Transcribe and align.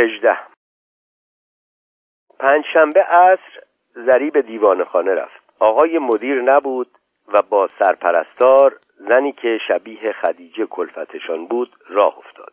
هجده 0.00 0.38
پنجشنبه 2.38 3.02
عصر 3.02 3.60
زری 3.94 4.30
به 4.30 4.42
دیوان 4.42 4.84
خانه 4.84 5.14
رفت. 5.14 5.42
آقای 5.58 5.98
مدیر 5.98 6.42
نبود 6.42 6.88
و 7.28 7.42
با 7.42 7.68
سرپرستار 7.68 8.78
زنی 8.96 9.32
که 9.32 9.58
شبیه 9.68 10.12
خدیجه 10.12 10.66
کلفتشان 10.66 11.46
بود 11.46 11.76
راه 11.88 12.18
افتاد. 12.18 12.52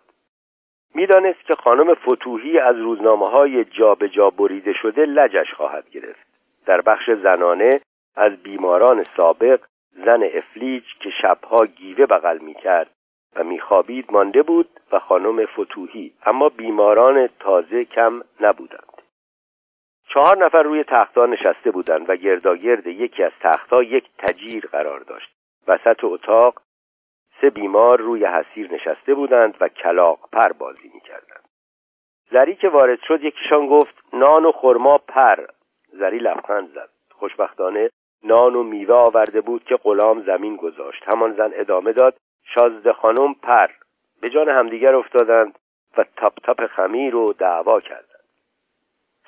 می‌دانست 0.95 1.45
که 1.45 1.53
خانم 1.53 1.93
فتوحی 1.93 2.59
از 2.59 2.75
روزنامه 2.75 3.25
های 3.25 3.65
جابجا 3.65 4.29
بریده 4.29 4.73
شده 4.73 5.05
لجش 5.05 5.53
خواهد 5.53 5.89
گرفت. 5.89 6.27
در 6.65 6.81
بخش 6.81 7.09
زنانه 7.09 7.81
از 8.15 8.31
بیماران 8.43 9.03
سابق 9.03 9.59
زن 10.05 10.23
افلیج 10.23 10.83
که 10.99 11.09
شبها 11.21 11.65
گیوه 11.65 12.05
بغل 12.05 12.37
می‌کرد 12.37 12.96
و 13.37 13.43
میخوابید 13.43 14.11
مانده 14.11 14.43
بود 14.43 14.69
و 14.91 14.99
خانم 14.99 15.45
فتوحی 15.45 16.13
اما 16.25 16.49
بیماران 16.49 17.29
تازه 17.39 17.85
کم 17.85 18.21
نبودند. 18.39 19.01
چهار 20.13 20.45
نفر 20.45 20.63
روی 20.63 20.83
تختها 20.83 21.25
نشسته 21.25 21.71
بودند 21.71 22.09
و 22.09 22.15
گرداگرد 22.15 22.87
یکی 22.87 23.23
از 23.23 23.31
تختها 23.41 23.83
یک 23.83 24.05
تجیر 24.17 24.67
قرار 24.71 24.99
داشت. 24.99 25.29
وسط 25.67 26.03
اتاق 26.03 26.61
سه 27.41 27.49
بیمار 27.49 27.99
روی 27.99 28.25
حسیر 28.25 28.73
نشسته 28.73 29.13
بودند 29.13 29.57
و 29.61 29.67
کلاق 29.67 30.29
پر 30.31 30.51
بازی 30.51 30.91
می‌کردند. 30.93 31.43
زری 32.31 32.55
که 32.55 32.69
وارد 32.69 32.99
شد 33.07 33.23
یکیشان 33.23 33.67
گفت 33.67 34.03
نان 34.13 34.45
و 34.45 34.51
خرما 34.51 34.97
پر. 34.97 35.45
زری 35.93 36.17
لبخند 36.17 36.73
زد. 36.73 36.89
خوشبختانه 37.11 37.89
نان 38.23 38.55
و 38.55 38.63
میوه 38.63 38.95
آورده 38.95 39.41
بود 39.41 39.63
که 39.63 39.75
غلام 39.75 40.21
زمین 40.21 40.55
گذاشت. 40.55 41.03
همان 41.13 41.33
زن 41.33 41.51
ادامه 41.53 41.93
داد 41.93 42.17
شازده 42.55 42.93
خانم 42.93 43.33
پر 43.33 43.67
به 44.21 44.29
جان 44.29 44.49
همدیگر 44.49 44.95
افتادند 44.95 45.59
و 45.97 46.05
تاپ 46.15 46.33
تاپ 46.43 46.65
خمیر 46.65 47.13
رو 47.13 47.33
دعوا 47.33 47.79
کردند. 47.79 48.07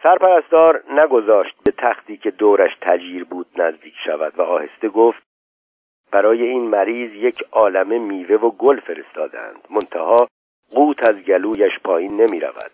سرپرستار 0.04 0.84
نگذاشت 0.92 1.56
به 1.66 1.74
تختی 1.78 2.18
که 2.18 2.32
دورش 2.32 2.72
تجیر 2.82 3.24
بود 3.24 3.48
نزدیک 3.62 3.94
شود 4.06 4.40
و 4.40 4.42
آهسته 4.42 4.90
گفت 4.90 5.24
برای 6.12 6.44
این 6.44 6.70
مریض 6.70 7.12
یک 7.12 7.44
عالمه 7.52 8.00
میوه 8.00 8.36
و 8.36 8.52
گل 8.52 8.80
فرستادند 8.80 9.68
منتها 9.70 10.28
قوت 10.76 11.10
از 11.10 11.16
گلویش 11.16 11.80
پایین 11.84 12.22
نمی 12.22 12.40
رود 12.40 12.72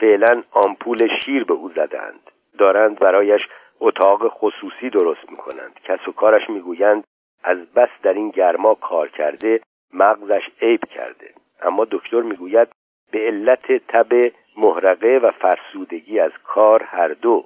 فعلا 0.00 0.42
آمپول 0.52 1.08
شیر 1.20 1.44
به 1.44 1.54
او 1.54 1.68
زدند 1.68 2.30
دارند 2.58 2.98
برایش 2.98 3.42
اتاق 3.80 4.28
خصوصی 4.28 4.90
درست 4.90 5.30
می 5.30 5.36
کنند 5.36 5.80
کس 5.84 6.08
و 6.08 6.12
کارش 6.12 6.50
می‌گویند 6.50 7.04
از 7.44 7.58
بس 7.58 7.88
در 8.02 8.12
این 8.12 8.30
گرما 8.30 8.74
کار 8.74 9.08
کرده 9.08 9.60
مغزش 9.92 10.48
عیب 10.62 10.84
کرده. 10.84 11.34
اما 11.62 11.86
دکتر 11.90 12.20
می‌گوید 12.20 12.68
به 13.10 13.18
علت 13.18 13.72
تب 13.72 14.32
محرقه 14.56 15.20
و 15.22 15.30
فرسودگی 15.30 16.20
از 16.20 16.32
کار 16.44 16.82
هر 16.82 17.08
دو. 17.08 17.44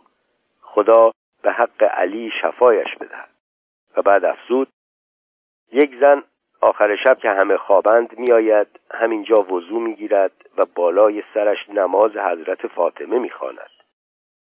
خدا 0.61 1.11
به 1.42 1.52
حق 1.52 1.83
علی 1.83 2.30
شفایش 2.42 2.94
بدهد. 3.00 3.30
و 3.97 4.02
بعد 4.02 4.24
افزود 4.24 4.69
یک 5.72 5.97
زن 6.00 6.22
آخر 6.61 6.97
شب 6.97 7.19
که 7.19 7.30
همه 7.30 7.56
خوابند 7.56 8.19
میآید 8.19 8.80
همینجا 8.91 9.42
وضو 9.42 9.80
می‌گیرد 9.80 10.33
و 10.58 10.62
بالای 10.74 11.22
سرش 11.34 11.69
نماز 11.69 12.17
حضرت 12.17 12.67
فاطمه 12.67 13.19
می‌خواند. 13.19 13.70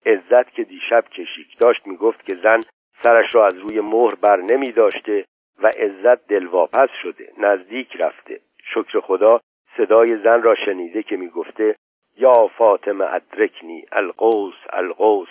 عزت 0.07 0.51
که 0.55 0.65
دیشب 0.65 1.05
کشیک 1.09 1.59
داشت 1.59 1.87
می‌گفت 1.87 2.27
که 2.27 2.37
زن 2.43 2.61
سرش 3.03 3.35
را 3.35 3.47
از 3.47 3.59
روی 3.59 3.81
مهر 3.81 4.15
بر 4.15 4.37
نمی 4.37 4.73
داشته 4.73 5.25
و 5.63 5.67
عزت 5.67 6.27
دلواپس 6.27 6.89
شده 7.03 7.33
نزدیک 7.39 7.97
رفته. 7.97 8.41
شکر 8.75 9.01
خدا 9.01 9.41
صدای 9.77 10.17
زن 10.17 10.43
را 10.43 10.55
شنیده 10.55 11.03
که 11.03 11.17
می‌گفته 11.17 11.77
یا 12.17 12.47
فاطمه 12.59 13.15
ادرکنی 13.15 13.87
القوس 13.93 14.55
القوس 14.73 15.29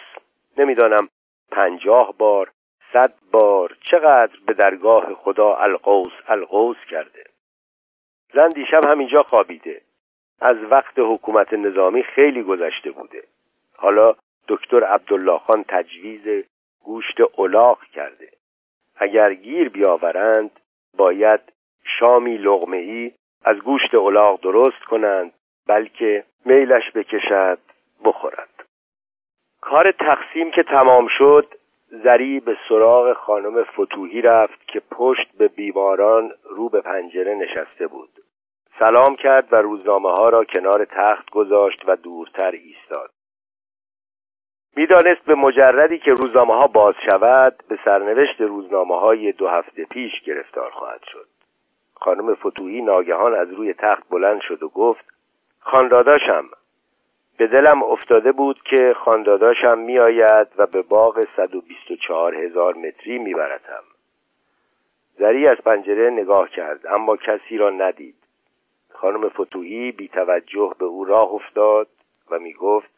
نمی‌دانم 0.57 1.09
پنجاه 1.51 2.13
بار 2.17 2.51
صد 2.93 3.13
بار 3.31 3.77
چقدر 3.81 4.37
به 4.45 4.53
درگاه 4.53 5.13
خدا 5.13 5.55
القوس 5.55 6.13
القوس 6.27 6.77
کرده. 6.89 7.23
زن 8.33 8.47
دیشب 8.47 8.85
همینجا 8.85 9.23
خوابیده. 9.23 9.81
از 10.41 10.57
وقت 10.71 10.93
حکومت 10.97 11.53
نظامی 11.53 12.03
خیلی 12.03 12.43
گذشته 12.43 12.91
بوده. 12.91 13.23
حالا 13.75 14.15
دکتر 14.47 14.83
عبدالله 14.83 15.37
خان 15.37 15.63
تجویز 15.67 16.45
گوشت 16.83 17.21
اولاغ 17.21 17.83
کرده. 17.83 18.29
اگر 18.97 19.33
گیر 19.33 19.69
بیاورند 19.69 20.51
باید 20.97 21.39
شامی 21.99 22.37
لغمه 22.37 22.77
ای 22.77 23.11
از 23.45 23.57
گوشت 23.57 23.95
اولاغ 23.95 24.41
درست 24.41 24.83
کنند 24.89 25.33
بلکه 25.67 26.23
میلش 26.45 26.91
بکشد 26.95 27.59
بخورد 28.05 28.49
کار 29.61 29.91
تقسیم 29.91 30.51
که 30.51 30.63
تمام 30.63 31.07
شد 31.17 31.55
زری 31.89 32.39
به 32.39 32.57
سراغ 32.69 33.13
خانم 33.13 33.63
فتوهی 33.63 34.21
رفت 34.21 34.67
که 34.67 34.81
پشت 34.91 35.31
به 35.37 35.47
بیماران 35.47 36.31
رو 36.43 36.69
به 36.69 36.81
پنجره 36.81 37.35
نشسته 37.35 37.87
بود. 37.87 38.09
سلام 38.79 39.15
کرد 39.15 39.53
و 39.53 39.55
روزنامه 39.55 40.11
ها 40.11 40.29
را 40.29 40.43
کنار 40.43 40.85
تخت 40.85 41.29
گذاشت 41.29 41.83
و 41.87 41.95
دورتر 41.95 42.51
ایستاد. 42.51 43.09
می‌دانست 44.77 45.25
به 45.25 45.35
مجردی 45.35 45.99
که 45.99 46.11
روزنامه 46.11 46.53
ها 46.53 46.67
باز 46.67 46.95
شود 47.09 47.63
به 47.67 47.79
سرنوشت 47.85 48.41
روزنامه 48.41 48.99
های 48.99 49.31
دو 49.31 49.47
هفته 49.47 49.85
پیش 49.85 50.11
گرفتار 50.25 50.71
خواهد 50.71 51.03
شد. 51.11 51.27
خانم 51.93 52.35
فتوهی 52.35 52.81
ناگهان 52.81 53.35
از 53.35 53.53
روی 53.53 53.73
تخت 53.73 54.03
بلند 54.09 54.41
شد 54.41 54.63
و 54.63 54.69
گفت 54.69 55.05
خانداداشم 55.59 56.49
به 57.37 57.47
دلم 57.47 57.83
افتاده 57.83 58.31
بود 58.31 58.61
که 58.63 58.95
خانداداشم 58.97 59.77
میآید 59.77 60.47
و 60.57 60.67
به 60.67 60.81
باغ 60.81 61.25
124 61.35 62.35
هزار 62.35 62.75
متری 62.75 63.17
میبرتم 63.17 63.83
زری 65.19 65.47
از 65.47 65.57
پنجره 65.57 66.09
نگاه 66.09 66.49
کرد 66.49 66.87
اما 66.87 67.17
کسی 67.17 67.57
را 67.57 67.69
ندید. 67.69 68.15
خانم 68.93 69.29
فتوهی 69.29 69.91
بی 69.91 70.07
توجه 70.07 70.73
به 70.79 70.85
او 70.85 71.05
راه 71.05 71.31
افتاد 71.31 71.87
و 72.31 72.39
می 72.39 72.53
گفت 72.53 72.96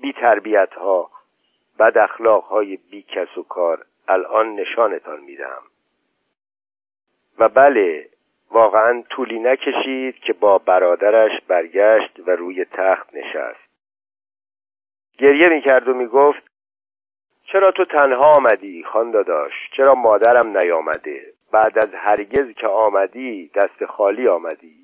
بی 0.00 0.12
تربیت 0.12 0.74
ها 0.74 1.10
بد 1.78 1.98
اخلاق 1.98 2.44
های 2.44 2.76
بی 2.76 3.02
کس 3.02 3.38
و 3.38 3.42
کار 3.42 3.86
الان 4.08 4.54
نشانتان 4.54 5.20
میدم 5.20 5.62
و 7.38 7.48
بله 7.48 8.08
واقعا 8.50 9.02
طولی 9.10 9.38
نکشید 9.38 10.14
که 10.14 10.32
با 10.32 10.58
برادرش 10.58 11.40
برگشت 11.48 12.20
و 12.26 12.30
روی 12.30 12.64
تخت 12.64 13.14
نشست. 13.14 13.68
گریه 15.18 15.48
می‌کرد 15.48 15.88
و 15.88 15.94
می‌گفت 15.94 16.42
چرا 17.44 17.70
تو 17.70 17.84
تنها 17.84 18.32
آمدی 18.32 18.84
خان 18.84 19.10
داداش؟ 19.10 19.52
چرا 19.76 19.94
مادرم 19.94 20.58
نیامده؟ 20.58 21.32
بعد 21.52 21.78
از 21.78 21.94
هرگز 21.94 22.54
که 22.54 22.66
آمدی 22.66 23.50
دست 23.54 23.86
خالی 23.86 24.28
آمدی. 24.28 24.83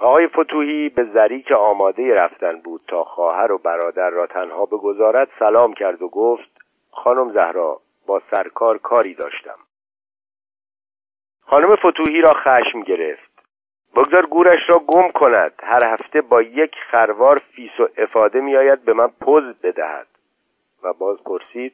آقای 0.00 0.26
فتوهی 0.26 0.88
به 0.88 1.04
زری 1.04 1.42
که 1.42 1.54
آماده 1.54 2.14
رفتن 2.14 2.60
بود 2.60 2.80
تا 2.88 3.04
خواهر 3.04 3.52
و 3.52 3.58
برادر 3.58 4.10
را 4.10 4.26
تنها 4.26 4.66
بگذارد 4.66 5.28
سلام 5.38 5.72
کرد 5.74 6.02
و 6.02 6.08
گفت 6.08 6.50
خانم 6.90 7.32
زهرا 7.32 7.80
با 8.06 8.22
سرکار 8.30 8.78
کاری 8.78 9.14
داشتم. 9.14 9.58
خانم 11.46 11.76
فتوهی 11.76 12.20
را 12.20 12.32
خشم 12.32 12.80
گرفت. 12.80 13.30
بگذار 13.96 14.26
گورش 14.26 14.60
را 14.68 14.78
گم 14.86 15.10
کند. 15.10 15.52
هر 15.62 15.92
هفته 15.92 16.22
با 16.22 16.42
یک 16.42 16.74
خروار 16.90 17.38
فیس 17.38 17.80
و 17.80 17.88
افاده 17.96 18.40
میآید 18.40 18.84
به 18.84 18.92
من 18.92 19.08
پوز 19.20 19.44
بدهد. 19.62 20.06
و 20.82 20.92
باز 20.92 21.24
پرسید 21.24 21.72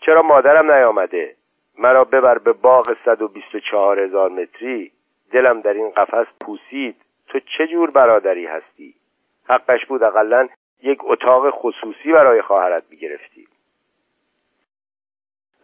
چرا 0.00 0.22
مادرم 0.22 0.72
نیامده؟ 0.72 1.36
مرا 1.78 2.04
ببر 2.04 2.38
به 2.38 2.52
باغ 2.52 2.96
124 3.04 4.00
هزار 4.00 4.30
متری. 4.30 4.92
دلم 5.32 5.60
در 5.60 5.72
این 5.72 5.90
قفس 5.90 6.26
پوسید. 6.40 7.05
تو 7.28 7.40
چه 7.40 7.66
جور 7.66 7.90
برادری 7.90 8.46
هستی؟ 8.46 8.94
حقش 9.48 9.86
بود 9.86 10.08
اقلا 10.08 10.48
یک 10.82 10.98
اتاق 11.02 11.50
خصوصی 11.50 12.12
برای 12.12 12.42
خواهرت 12.42 12.82
می‌گرفتی. 12.90 13.48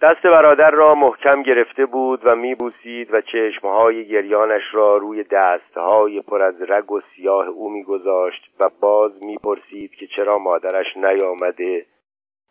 دست 0.03 0.23
برادر 0.23 0.71
را 0.71 0.95
محکم 0.95 1.43
گرفته 1.43 1.87
بود 1.87 2.21
و 2.27 2.37
میبوسید 2.37 3.15
و 3.15 3.21
چشمهای 3.21 4.09
گریانش 4.09 4.63
را 4.73 4.97
روی 4.97 5.25
دستهای 5.25 6.21
پر 6.21 6.43
از 6.43 6.63
رگ 6.63 6.93
و 6.93 7.01
سیاه 7.17 7.47
او 7.47 7.71
میگذاشت 7.71 8.51
و 8.61 8.71
باز 8.81 9.25
می‌پرسید 9.25 9.95
که 9.95 10.07
چرا 10.07 10.39
مادرش 10.39 10.97
نیامده 10.97 11.87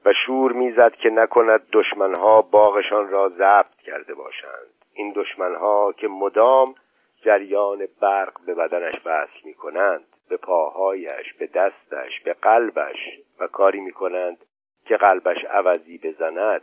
و 0.06 0.14
شور 0.26 0.52
می‌زد 0.52 0.96
که 0.96 1.10
نکند 1.10 1.62
دشمنها 1.74 2.42
باغشان 2.42 3.10
را 3.10 3.30
ضبط 3.30 3.76
کرده 3.86 4.14
باشند. 4.14 4.72
این 4.94 5.14
دشمنها 5.16 5.94
که 5.98 6.08
مدام 6.08 6.76
جریان 7.22 7.88
برق 8.02 8.46
به 8.46 8.56
بدنش 8.56 8.96
وصل 9.06 9.40
می 9.44 9.54
کنند 9.54 10.04
به 10.30 10.38
پاهایش 10.38 11.34
به 11.40 11.48
دستش 11.48 12.20
به 12.26 12.34
قلبش 12.34 13.20
و 13.40 13.48
کاری 13.48 13.80
می 13.80 13.92
کنند 13.92 14.46
که 14.86 14.98
قلبش 14.98 15.46
عوضی 15.46 15.98
بزند. 15.98 16.62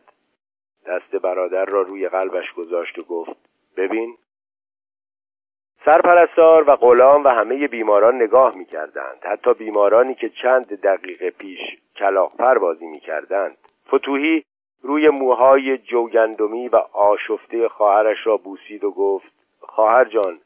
دست 0.86 1.16
برادر 1.16 1.64
را 1.64 1.82
روی 1.82 2.08
قلبش 2.08 2.52
گذاشت 2.52 2.98
و 2.98 3.02
گفت 3.02 3.36
ببین. 3.76 4.16
سرپرستار 5.84 6.70
و 6.70 6.76
غلام 6.76 7.24
و 7.24 7.28
همه 7.28 7.66
بیماران 7.66 8.14
نگاه 8.14 8.56
می‌کردند. 8.56 9.18
حتی 9.22 9.54
بیمارانی 9.54 10.14
که 10.14 10.28
چند 10.28 10.80
دقیقه 10.80 11.30
پیش 11.30 11.60
کلاق 11.96 12.58
بازی 12.58 12.86
می‌کردند. 12.86 13.56
فتوحی 13.94 14.44
روی 14.82 15.08
موهای 15.08 15.78
جوگندمی 15.78 16.68
و 16.68 16.76
آشفته 16.92 17.68
خواهرش 17.68 18.26
را 18.26 18.36
بوسید 18.36 18.84
و 18.84 18.90
گفت 18.90 19.32
خواهر 19.60 20.04
جان 20.04 20.40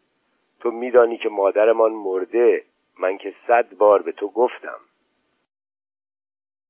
تو 0.63 0.71
میدانی 0.71 1.19
که 1.19 1.29
مادرمان 1.29 1.93
مرده؟ 1.93 2.65
من 2.99 3.19
که 3.19 3.35
صد 3.47 3.75
بار 3.75 4.03
به 4.03 4.13
تو 4.13 4.29
گفتم. 4.29 4.79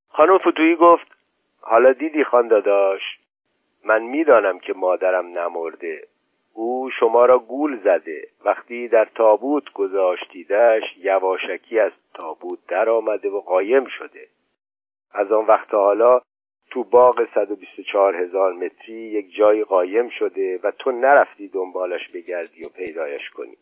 خانم 0.08 0.38
فتویی 0.38 0.76
گفت 0.76 1.06
حالا 1.60 1.92
دیدی 1.92 2.24
خان 2.24 2.48
داداش 2.48 3.00
من 3.84 4.02
می‌دانم 4.02 4.58
که 4.58 4.72
مادرم 4.72 5.26
نمرده. 5.26 6.06
او 6.54 6.90
شما 6.90 7.24
را 7.24 7.38
گول 7.38 7.80
زده. 7.84 8.28
وقتی 8.44 8.88
در 8.88 9.04
تابوت 9.04 9.72
گذاشتیدش 9.72 10.82
یواشکی 10.98 11.78
از 11.78 11.92
تابوت 12.14 12.58
در 12.68 12.88
آمده 12.88 13.30
و 13.30 13.40
قایم 13.40 13.84
شده. 13.84 14.28
از 15.12 15.32
آن 15.32 15.46
وقت 15.46 15.74
حالا 15.74 16.20
تو 16.70 16.84
باغ 16.84 17.26
124 17.34 18.16
هزار 18.16 18.52
متری 18.52 18.94
یک 18.94 19.34
جای 19.34 19.64
قایم 19.64 20.08
شده 20.08 20.60
و 20.62 20.70
تو 20.70 20.92
نرفتی 20.92 21.48
دنبالش 21.48 22.08
بگردی 22.08 22.64
و 22.64 22.68
پیدایش 22.68 23.30
کنی. 23.30 23.56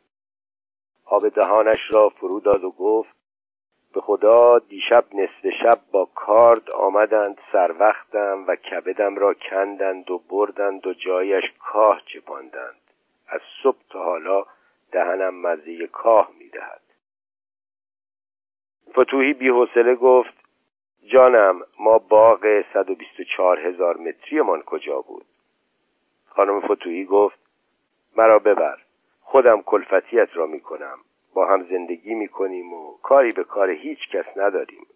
آب 1.10 1.28
دهانش 1.28 1.78
را 1.90 2.08
فرو 2.08 2.40
داد 2.40 2.64
و 2.64 2.70
گفت 2.70 3.14
به 3.94 4.00
خدا 4.00 4.58
دیشب 4.58 5.04
نصف 5.14 5.46
شب 5.62 5.78
با 5.92 6.04
کارد 6.14 6.70
آمدند 6.70 7.38
سر 7.52 7.74
وقتم 7.78 8.44
و 8.46 8.56
کبدم 8.56 9.16
را 9.16 9.34
کندند 9.34 10.10
و 10.10 10.18
بردند 10.18 10.86
و 10.86 10.94
جایش 10.94 11.44
کاه 11.58 12.02
چپاندند. 12.06 12.80
از 13.28 13.40
صبح 13.62 13.78
تا 13.90 14.04
حالا 14.04 14.44
دهنم 14.92 15.34
مزه 15.34 15.86
کاه 15.86 16.30
می‌دهد. 16.38 16.80
فتوحی 18.90 19.32
بیحوصله 19.32 19.94
گفت 19.94 20.34
جانم 21.06 21.62
ما 21.78 21.98
باغ 21.98 22.62
124 22.74 23.58
هزار 23.58 23.96
متری 23.96 24.42
من 24.42 24.62
کجا 24.62 25.00
بود؟ 25.00 25.26
خانم 26.28 26.60
فتوحی 26.60 27.04
گفت 27.04 27.38
مرا 28.16 28.38
ببر. 28.38 28.78
خودم 29.30 29.62
کلفتیت 29.62 30.28
را 30.34 30.46
می‌کنم. 30.46 30.98
با 31.34 31.46
هم 31.46 31.62
زندگی 31.70 32.14
می‌کنیم 32.14 32.72
و 32.72 32.92
کاری 33.02 33.32
به 33.32 33.44
کار 33.44 33.70
هیچ 33.70 33.98
کس 34.12 34.24
نداریم. 34.36 34.86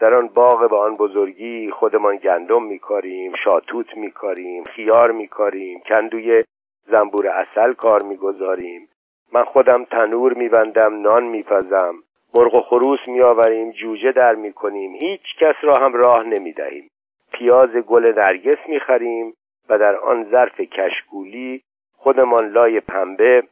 در 0.00 0.14
آن 0.14 0.28
باغ 0.28 0.70
به 0.70 0.76
آن 0.76 0.96
بزرگی 0.96 1.70
خودمان 1.70 2.16
گندم 2.16 2.62
میکاریم 2.62 3.32
شاتوت 3.44 3.96
میکاریم 3.96 4.64
خیار 4.64 5.10
میکاریم 5.10 5.80
کندوی 5.80 6.44
زنبور 6.86 7.28
اصل 7.28 7.72
کار 7.72 8.02
می‌گذاریم. 8.02 8.88
من 9.32 9.44
خودم 9.44 9.84
تنور 9.84 10.34
میبندم 10.34 11.00
نان 11.00 11.24
میپزم 11.24 11.94
مرغ 12.34 12.54
و 12.54 12.60
خروس 12.60 13.08
میآوریم 13.08 13.70
جوجه 13.70 14.12
در 14.12 14.34
می‌کنیم 14.34 14.92
هیچ 14.92 15.36
کس 15.40 15.54
را 15.62 15.74
هم 15.74 15.92
راه 15.92 16.24
نمی‌دهیم. 16.24 16.90
پیاز 17.32 17.70
گل 17.70 18.12
نرگس 18.16 18.68
می‌خریم 18.68 19.34
و 19.68 19.78
در 19.78 19.96
آن 19.96 20.30
ظرف 20.30 20.60
کشکولی 20.60 21.62
خودمان 22.06 22.48
لای 22.48 22.80
پنبه 22.80 23.42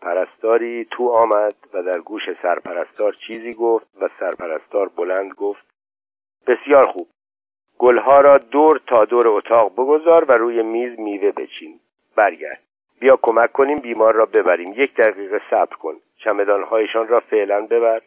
پرستاری 0.00 0.84
تو 0.90 1.08
آمد 1.08 1.54
و 1.74 1.82
در 1.82 2.00
گوش 2.00 2.22
سرپرستار 2.42 3.12
چیزی 3.12 3.54
گفت 3.54 3.86
و 4.00 4.08
سرپرستار 4.20 4.88
بلند 4.88 5.32
گفت 5.32 5.66
بسیار 6.46 6.86
خوب. 6.86 7.08
گلها 7.78 8.20
را 8.20 8.38
دور 8.38 8.80
تا 8.86 9.04
دور 9.04 9.28
اتاق 9.28 9.72
بگذار 9.72 10.24
و 10.24 10.32
روی 10.32 10.62
میز 10.62 11.00
میوه 11.00 11.30
بچین. 11.30 11.80
برگرد. 12.16 12.62
بیا 13.00 13.18
کمک 13.22 13.52
کنیم 13.52 13.78
بیمار 13.78 14.14
را 14.14 14.26
ببریم. 14.26 14.72
یک 14.76 14.94
دقیقه 14.94 15.40
صبر 15.50 15.76
کن. 15.76 15.94
چمدانهایشان 16.16 17.08
را 17.08 17.20
فعلا 17.20 17.66
ببر. 17.66 18.02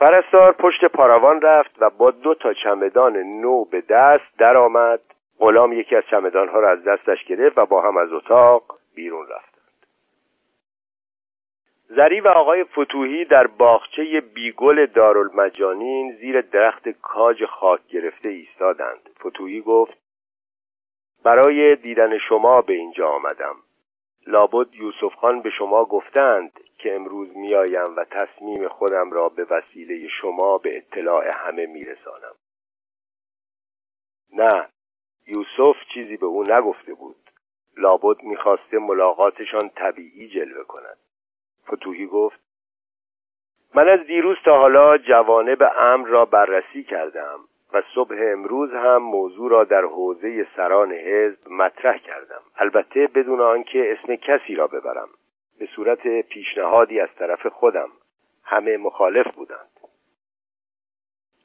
پرستار 0.00 0.52
پشت 0.52 0.84
پاراوان 0.84 1.40
رفت 1.40 1.70
و 1.78 1.90
با 1.90 2.10
دو 2.10 2.34
تا 2.34 2.52
چمدان 2.52 3.16
نو 3.16 3.64
به 3.64 3.80
دست 3.80 4.38
درآمد. 4.38 5.00
غلام 5.40 5.72
یکی 5.72 5.96
از 5.96 6.04
چمدانها 6.10 6.60
را 6.60 6.70
از 6.70 6.84
دستش 6.84 7.24
گرفت 7.24 7.58
و 7.58 7.66
با 7.66 7.82
هم 7.82 7.96
از 7.96 8.12
اتاق 8.12 8.78
بیرون 8.94 9.26
رفتند. 9.28 9.86
زری 11.88 12.20
و 12.20 12.28
آقای 12.28 12.64
فتوهی 12.64 13.24
در 13.24 13.46
باغچه 13.46 14.20
بیگل 14.20 14.86
دارالمجانین 14.86 16.12
زیر 16.12 16.40
درخت 16.40 16.88
کاج 16.88 17.44
خاک 17.44 17.80
گرفته 17.88 18.30
ایستادند. 18.30 19.10
فتوهی 19.20 19.60
گفت 19.60 19.98
برای 21.24 21.76
دیدن 21.76 22.18
شما 22.18 22.62
به 22.62 22.72
اینجا 22.72 23.08
آمدم. 23.08 23.56
لابد 24.26 24.74
یوسف 24.74 25.14
خان 25.14 25.42
به 25.42 25.50
شما 25.50 25.84
گفتند 25.84 26.60
که 26.78 26.94
امروز 26.94 27.36
میآیم 27.36 27.96
و 27.96 28.04
تصمیم 28.04 28.68
خودم 28.68 29.10
را 29.10 29.28
به 29.28 29.46
وسیله 29.50 30.08
شما 30.08 30.58
به 30.58 30.76
اطلاع 30.76 31.30
همه 31.34 31.66
میرسانم. 31.66 32.34
نه 34.32 34.68
یوسف 35.30 35.76
چیزی 35.94 36.16
به 36.16 36.26
او 36.26 36.42
نگفته 36.42 36.94
بود. 36.94 37.16
لابد 37.76 38.22
می‌خواسته 38.22 38.78
ملاقاتشان 38.78 39.70
طبیعی 39.76 40.28
جلوه 40.28 40.64
کند. 40.64 40.96
فتوحی 41.68 42.06
گفت 42.06 42.40
من 43.74 43.88
از 43.88 44.06
دیروز 44.06 44.36
تا 44.44 44.58
حالا 44.58 44.98
جوانب 44.98 45.62
امر 45.76 46.08
را 46.08 46.24
بررسی 46.24 46.84
کردم 46.84 47.38
و 47.72 47.82
صبح 47.94 48.16
امروز 48.20 48.70
هم 48.72 48.96
موضوع 48.96 49.50
را 49.50 49.64
در 49.64 49.84
حوزه 49.84 50.46
سران 50.56 50.92
حزب 50.92 51.48
مطرح 51.50 51.98
کردم. 51.98 52.42
البته 52.56 53.06
بدون 53.06 53.40
آنکه 53.40 53.92
اسم 53.92 54.16
کسی 54.16 54.54
را 54.54 54.66
ببرم. 54.66 55.08
به 55.58 55.66
صورت 55.66 56.20
پیشنهادی 56.20 57.00
از 57.00 57.08
طرف 57.18 57.46
خودم 57.46 57.88
همه 58.44 58.76
مخالف 58.76 59.34
بودند. 59.34 59.69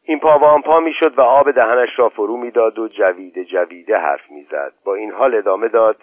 این 0.08 0.20
پا 0.20 0.40
و 0.40 0.62
پا 0.62 0.80
می‌شد 0.80 1.20
و 1.20 1.22
آب 1.22 1.52
دهنش 1.52 1.90
را 2.00 2.10
فرو 2.10 2.38
می‌داد 2.38 2.80
و 2.80 2.88
جویده 2.88 3.46
جویده 3.46 3.98
حرف 3.98 4.32
می‌زد. 4.32 4.74
با 4.84 4.96
این 4.96 5.12
حال 5.12 5.36
ادامه 5.36 5.68
داد 5.68 5.98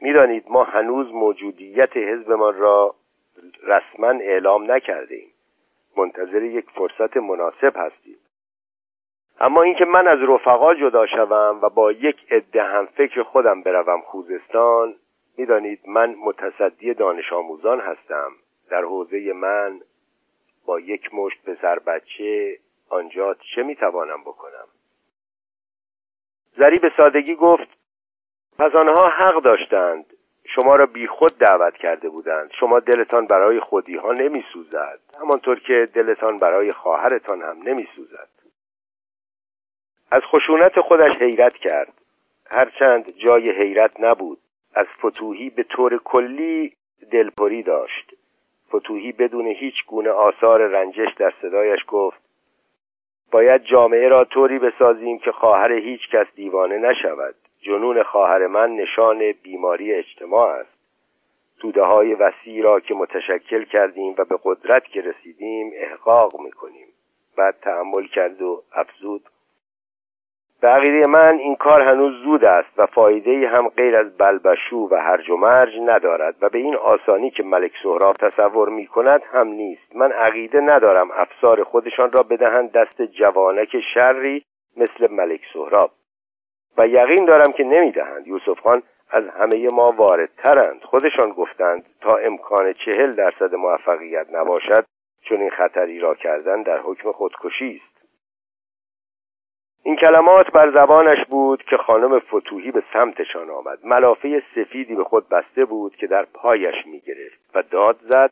می‌دانید 0.00 0.44
ما 0.48 0.64
هنوز 0.64 1.12
موجودیت 1.12 1.96
حزبمان 1.96 2.54
را 2.54 2.94
رسما 3.62 4.08
اعلام 4.08 4.72
نکردیم 4.72 5.28
منتظر 5.96 6.42
یک 6.42 6.64
فرصت 6.74 7.16
مناسب 7.16 7.72
هستیم 7.76 8.16
اما 9.40 9.62
اینکه 9.62 9.84
من 9.84 10.08
از 10.08 10.18
رفقا 10.28 10.74
جدا 10.74 11.06
شوم 11.06 11.58
و 11.62 11.68
با 11.68 11.92
یک 11.92 12.16
عده 12.32 12.62
هم 12.62 12.86
فکر 12.86 13.22
خودم 13.22 13.62
بروم 13.62 14.00
خوزستان 14.00 14.94
می‌دانید 15.38 15.80
من 15.86 16.14
متصدی 16.24 16.94
دانش 16.94 17.32
آموزان 17.32 17.80
هستم. 17.80 18.32
در 18.70 18.82
حوزه 18.82 19.32
من 19.32 19.80
با 20.66 20.80
یک 20.80 21.14
مشت 21.14 21.44
پسر 21.44 21.78
بچه 21.78 22.58
آنجا 22.88 23.34
چه 23.54 23.62
می‌توانم 23.62 24.20
بکنم؟ 24.20 24.68
زری 26.56 26.78
به 26.78 26.92
سادگی 26.96 27.34
گفت 27.34 27.68
پس 28.58 28.74
آنها 28.74 29.08
حق 29.08 29.42
داشتند 29.42 30.06
شما 30.54 30.76
را 30.76 30.86
بیخود 30.86 31.38
دعوت 31.38 31.76
کرده 31.76 32.08
بودند. 32.08 32.50
شما 32.60 32.78
دلتان 32.78 33.26
برای 33.26 33.60
خودی 33.60 33.96
ها 33.96 34.12
نمی 34.12 34.44
سوزد 34.52 35.00
همانطور 35.20 35.60
که 35.60 35.88
دلتان 35.94 36.38
برای 36.38 36.72
خواهرتان 36.72 37.42
هم 37.42 37.62
نمی 37.62 37.88
سوزد 37.96 38.28
از 40.10 40.22
خشونت 40.22 40.80
خودش 40.80 41.16
حیرت 41.16 41.54
کرد. 41.54 41.92
هرچند 42.50 43.12
جای 43.16 43.50
حیرت 43.50 44.00
نبود 44.00 44.38
از 44.74 44.86
فتوحی 44.86 45.50
به 45.50 45.62
طور 45.62 45.98
کلی 45.98 46.76
دلپری 47.12 47.62
داشت. 47.62 48.14
فتوحی 48.68 49.12
بدون 49.12 49.46
هیچ 49.46 49.74
گونه 49.86 50.10
آثار 50.10 50.60
رنجش 50.60 51.14
در 51.16 51.32
صدایش 51.42 51.80
گفت 51.88 52.25
باید 53.30 53.62
جامعه 53.62 54.08
را 54.08 54.24
طوری 54.24 54.58
بسازیم 54.58 55.18
که 55.18 55.32
خواهر 55.32 55.72
هیچ 55.72 56.00
کس 56.12 56.26
دیوانه 56.34 56.78
نشود. 56.78 57.34
جنون 57.60 58.02
خواهر 58.02 58.46
من 58.46 58.70
نشان 58.70 59.32
بیماری 59.42 59.94
اجتماع 59.94 60.48
است. 60.48 60.76
توده 61.58 61.82
های 61.82 62.14
وسیع 62.14 62.62
را 62.62 62.80
که 62.80 62.94
متشکل 62.94 63.64
کردیم 63.64 64.14
و 64.18 64.24
به 64.24 64.38
قدرت 64.44 64.84
که 64.84 65.00
رسیدیم 65.00 65.70
احقاق 65.74 66.40
می‌کنیم. 66.40 66.86
بعد 67.36 67.54
تحمل 67.62 68.06
کرد 68.06 68.42
و 68.42 68.62
افزود 68.72 69.22
به 70.66 70.72
عقیده 70.72 71.08
من 71.08 71.38
این 71.38 71.56
کار 71.56 71.82
هنوز 71.82 72.22
زود 72.22 72.46
است 72.46 72.78
و 72.78 72.86
فایده 72.86 73.48
هم 73.48 73.68
غیر 73.68 73.96
از 73.96 74.16
بلبشو 74.16 74.88
و 74.90 74.96
هرج 74.96 75.30
و 75.30 75.36
مرج 75.36 75.72
ندارد 75.86 76.34
و 76.40 76.48
به 76.48 76.58
این 76.58 76.76
آسانی 76.76 77.30
که 77.30 77.42
ملک 77.42 77.72
سهراب 77.82 78.16
تصور 78.16 78.68
می 78.68 78.86
کند 78.86 79.22
هم 79.32 79.48
نیست. 79.48 79.96
من 79.96 80.12
عقیده 80.12 80.60
ندارم 80.60 81.10
افسار 81.10 81.64
خودشان 81.64 82.12
را 82.12 82.22
بدهند 82.22 82.72
دست 82.72 83.02
جوانک 83.02 83.76
شری 83.94 84.44
مثل 84.76 85.12
ملک 85.12 85.40
سهراب. 85.52 85.90
و 86.78 86.86
یقین 86.86 87.24
دارم 87.24 87.52
که 87.52 87.64
نمی‌دهند. 87.64 88.26
یوسف 88.26 88.60
خان 88.60 88.82
از 89.10 89.24
همه 89.28 89.68
ما 89.72 89.94
واردترند. 89.96 90.82
خودشان 90.82 91.30
گفتند 91.32 91.84
تا 92.00 92.16
امکان 92.16 92.72
چهل 92.72 93.14
درصد 93.14 93.54
موفقیت 93.54 94.26
نباشد 94.32 94.84
چون 95.22 95.40
این 95.40 95.50
خطری 95.50 95.98
را 95.98 96.14
کردن 96.14 96.62
در 96.62 96.78
حکم 96.78 97.12
خودکشی 97.12 97.80
است. 97.84 97.95
این 99.86 99.96
کلمات 99.96 100.50
بر 100.50 100.70
زبانش 100.70 101.24
بود 101.24 101.62
که 101.62 101.76
خانم 101.76 102.18
فتوهی 102.18 102.70
به 102.70 102.82
سمتشان 102.92 103.50
آمد. 103.50 103.78
ملافه 103.84 104.42
سفیدی 104.54 104.94
به 104.94 105.04
خود 105.04 105.28
بسته 105.28 105.64
بود 105.64 105.96
که 105.96 106.06
در 106.06 106.24
پایش 106.24 106.86
می‌گرفت 106.86 107.50
و 107.54 107.62
داد 107.62 107.98
زد 108.00 108.30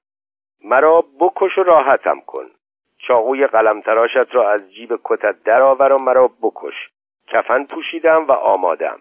مرا 0.65 1.05
بکش 1.21 1.59
و 1.59 1.63
راحتم 1.63 2.21
کن. 2.21 2.51
چاقوی 2.99 3.47
قلمتراشت 3.47 4.35
را 4.35 4.51
از 4.51 4.73
جیب 4.75 5.01
کتت 5.05 5.43
درآور 5.43 5.93
و 5.93 6.03
مرا 6.03 6.31
بکش. 6.43 6.75
کفن 7.27 7.65
پوشیدم 7.65 8.27
و 8.27 8.33
آمادم. 8.33 8.99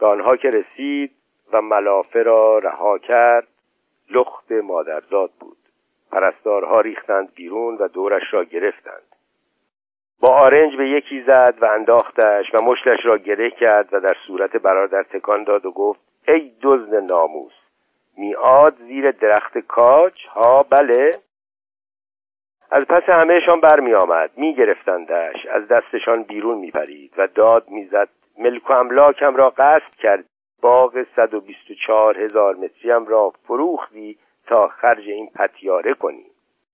به 0.00 0.06
آنها 0.06 0.36
که 0.36 0.48
رسید 0.48 1.12
و 1.52 1.62
ملافه 1.62 2.22
را 2.22 2.58
رها 2.58 2.98
کرد 2.98 3.48
لخت 4.10 4.52
مادرزاد 4.52 5.30
بود. 5.40 5.58
پرستارها 6.12 6.80
ریختند 6.80 7.34
بیرون 7.34 7.76
و 7.76 7.88
دورش 7.88 8.34
را 8.34 8.44
گرفتند. 8.44 9.17
با 10.20 10.28
آرنج 10.28 10.76
به 10.76 10.88
یکی 10.88 11.22
زد 11.22 11.54
و 11.60 11.64
انداختش 11.64 12.54
و 12.54 12.62
مشتش 12.64 12.98
را 13.04 13.18
گره 13.18 13.50
کرد 13.50 13.88
و 13.92 14.00
در 14.00 14.16
صورت 14.26 14.56
برادر 14.56 15.02
تکان 15.02 15.44
داد 15.44 15.66
و 15.66 15.70
گفت 15.70 16.00
ای 16.28 16.52
دزد 16.62 16.94
ناموس 16.94 17.52
میاد 18.16 18.76
زیر 18.76 19.10
درخت 19.10 19.58
کاج؟ 19.58 20.12
ها 20.28 20.62
بله. 20.62 21.10
از 22.70 22.84
پس 22.84 23.02
همهشان 23.02 23.60
برمی 23.60 23.94
آمد 23.94 24.30
می 24.36 24.54
گرفتندش 24.54 25.46
از 25.46 25.68
دستشان 25.68 26.22
بیرون 26.22 26.58
می 26.58 26.70
پرید 26.70 27.12
و 27.18 27.26
داد 27.26 27.68
می‌زد 27.68 28.08
ملک 28.38 28.70
و 28.70 28.72
املاکم 28.72 29.36
را 29.36 29.50
قصد 29.50 29.94
کرد 29.98 30.24
باغ 30.62 31.04
124 31.16 32.18
هزار 32.18 32.56
متریم 32.56 33.06
را 33.06 33.32
فروختی 33.44 34.18
تا 34.46 34.68
خرج 34.68 35.08
این 35.08 35.26
پتیاره 35.34 35.94
کنی. 35.94 36.26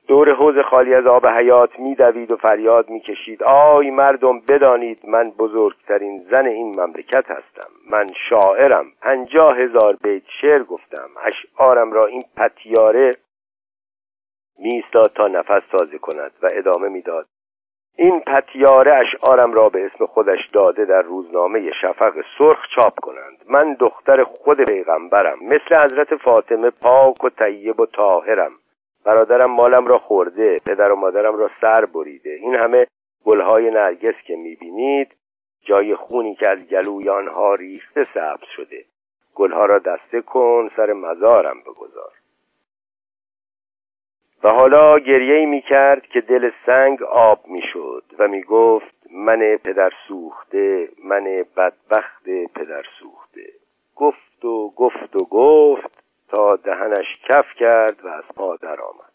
دور 0.07 0.35
حوز 0.35 0.59
خالی 0.59 0.95
از 0.95 1.07
آب 1.07 1.27
حیات 1.27 1.79
میدوید 1.79 2.33
و 2.33 2.37
فریاد 2.37 2.91
می‌کشید. 2.91 3.43
آی 3.43 3.91
مردم 3.91 4.41
بدانید 4.41 4.99
من 5.09 5.31
بزرگترین 5.31 6.27
زن 6.31 6.47
این 6.47 6.81
مملکت 6.81 7.31
هستم. 7.31 7.71
من 7.91 8.07
شاعرم. 8.29 8.87
پنجاه 9.03 9.59
هزار 9.59 9.97
بیت 10.03 10.23
شعر 10.41 10.63
گفتم. 10.63 11.09
اشعارم 11.25 11.93
را 11.93 12.05
این 12.05 12.23
پتیاره 12.37 13.11
میستاد 14.59 15.13
تا 15.15 15.27
نفس 15.29 15.63
تازه 15.71 15.99
کند 15.99 16.33
و 16.43 16.49
ادامه 16.53 16.89
می‌داد. 16.89 17.27
این 17.97 18.21
پتیاره 18.21 18.95
اشعارم 18.95 19.53
را 19.53 19.69
به 19.69 19.87
اسم 19.87 20.07
خودش 20.07 20.49
داده 20.53 20.85
در 20.85 21.03
روزنامه 21.03 21.71
شفق 21.83 22.13
سرخ 22.39 22.59
چاپ 22.75 23.01
کنند. 23.01 23.39
من 23.49 23.77
دختر 23.81 24.25
خود 24.25 24.65
پیغمبرم. 24.65 25.39
مثل 25.43 25.85
حضرت 25.85 26.17
فاطمه 26.17 26.71
پاک 26.71 27.25
و 27.25 27.29
طیب 27.29 27.81
و 27.81 27.87
طاهرم. 27.87 28.53
برادرم 29.05 29.51
مالم 29.51 29.87
را 29.87 29.99
خورده 29.99 30.59
پدر 30.67 30.93
و 30.93 30.97
مادرم 30.97 31.37
را 31.37 31.51
سر 31.61 31.85
بریده. 31.85 32.31
این 32.31 32.55
همه 32.55 32.87
گلهای 33.25 33.71
نرگس 33.71 34.15
که 34.27 34.37
می‌بینید 34.37 35.15
جای 35.63 35.95
خونی 35.95 36.35
که 36.35 36.49
از 36.49 36.69
گلوی 36.69 37.09
آنها 37.09 37.55
ریخته 37.55 38.05
سبز 38.05 38.47
شده. 38.57 38.85
گلها 39.35 39.67
را 39.67 39.79
دسته 39.79 40.21
کن 40.21 40.71
سر 40.77 40.93
مزارم 40.93 41.61
بگذار. 41.61 42.13
و 44.43 44.49
حالا 44.49 44.99
گریه 44.99 45.47
می 45.47 45.63
کرد 45.63 46.07
که 46.07 46.21
دل 46.21 46.51
سنگ 46.67 47.03
آب 47.03 47.47
می 47.47 47.63
شد 47.73 48.05
و 48.19 48.29
می 48.29 48.43
گفت 48.43 48.95
من 49.11 49.59
پدر 49.65 49.91
سوخته 50.09 50.89
من 51.05 51.25
بدبخت 51.57 52.25
پدر 52.55 52.83
سوخته. 52.99 53.53
گفت 53.97 54.45
و 54.45 54.71
گفت 54.77 55.17
و 55.17 55.25
گفت 55.25 56.04
تا 56.35 56.57
دهنش 56.57 57.07
کف 57.29 57.55
کرد 57.55 58.05
و 58.05 58.09
از 58.09 58.25
پا 58.37 58.57
درآمد 58.57 59.13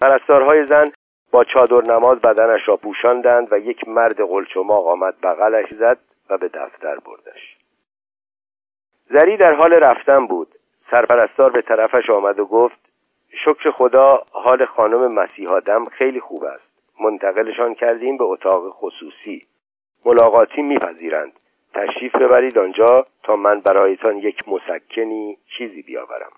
پرستارهای 0.00 0.66
زن 0.66 0.84
با 1.30 1.44
چادر 1.44 1.92
نماز 1.92 2.18
بدنش 2.18 2.68
را 2.68 2.76
پوشاندند 2.76 3.52
و 3.52 3.58
یک 3.58 3.88
مرد 3.88 4.20
قلچماق 4.20 4.86
آمد 4.86 5.14
بغلش 5.22 5.74
زد 5.74 5.98
و 6.30 6.38
به 6.38 6.48
دفتر 6.48 6.98
بردش. 6.98 7.56
زری 9.10 9.36
در 9.36 9.54
حال 9.54 9.72
رفتن 9.72 10.26
بود. 10.26 10.54
سرپرستار 10.90 11.50
به 11.50 11.62
طرفش 11.62 12.10
آمد 12.10 12.38
و 12.38 12.46
گفت 12.46 12.78
شکر 13.44 13.70
خدا 13.70 14.22
حال 14.32 14.64
خانم 14.64 15.12
مسیحادم 15.12 15.84
خیلی 15.84 16.20
خوب 16.20 16.44
است. 16.44 16.68
منتقلشان 17.00 17.74
کردیم 17.74 18.16
به 18.16 18.24
اتاق 18.24 18.70
خصوصی. 18.70 19.46
ملاقاتی 20.04 20.62
میپذیرند. 20.62 21.32
تشریف 21.76 22.16
ببرید 22.16 22.58
آنجا 22.58 23.06
تا 23.22 23.36
من 23.36 23.60
برایتان 23.60 24.16
یک 24.16 24.48
مسکنی 24.48 25.38
چیزی 25.58 25.82
بیاورم. 25.82 26.32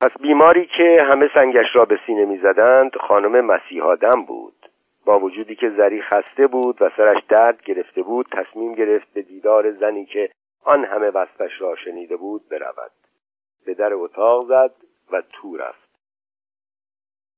پس 0.00 0.10
بیماری 0.20 0.66
که 0.66 1.02
همه 1.02 1.30
سنگش 1.34 1.66
را 1.76 1.84
به 1.84 1.98
سینه 2.06 2.24
می‌زدند 2.24 2.96
خانم 2.96 3.40
مسیحادم 3.40 4.22
بود. 4.22 4.68
با 5.04 5.18
وجودی 5.18 5.56
که 5.56 5.70
زری 5.70 6.02
خسته 6.02 6.46
بود 6.46 6.76
و 6.80 6.90
سرش 6.96 7.22
درد 7.28 7.62
گرفته 7.62 8.02
بود 8.02 8.26
تصمیم 8.32 8.74
گرفت 8.74 9.12
به 9.12 9.22
دیدار 9.22 9.72
زنی 9.72 10.04
که 10.04 10.30
آن 10.64 10.84
همه 10.84 11.06
وصفش 11.06 11.60
را 11.60 11.76
شنیده 11.76 12.16
بود 12.16 12.48
برود. 12.48 12.92
به 13.66 13.74
در 13.74 13.94
اتاق 13.94 14.46
زد 14.48 14.74
و 15.12 15.22
تو 15.32 15.56
رفت. 15.56 15.88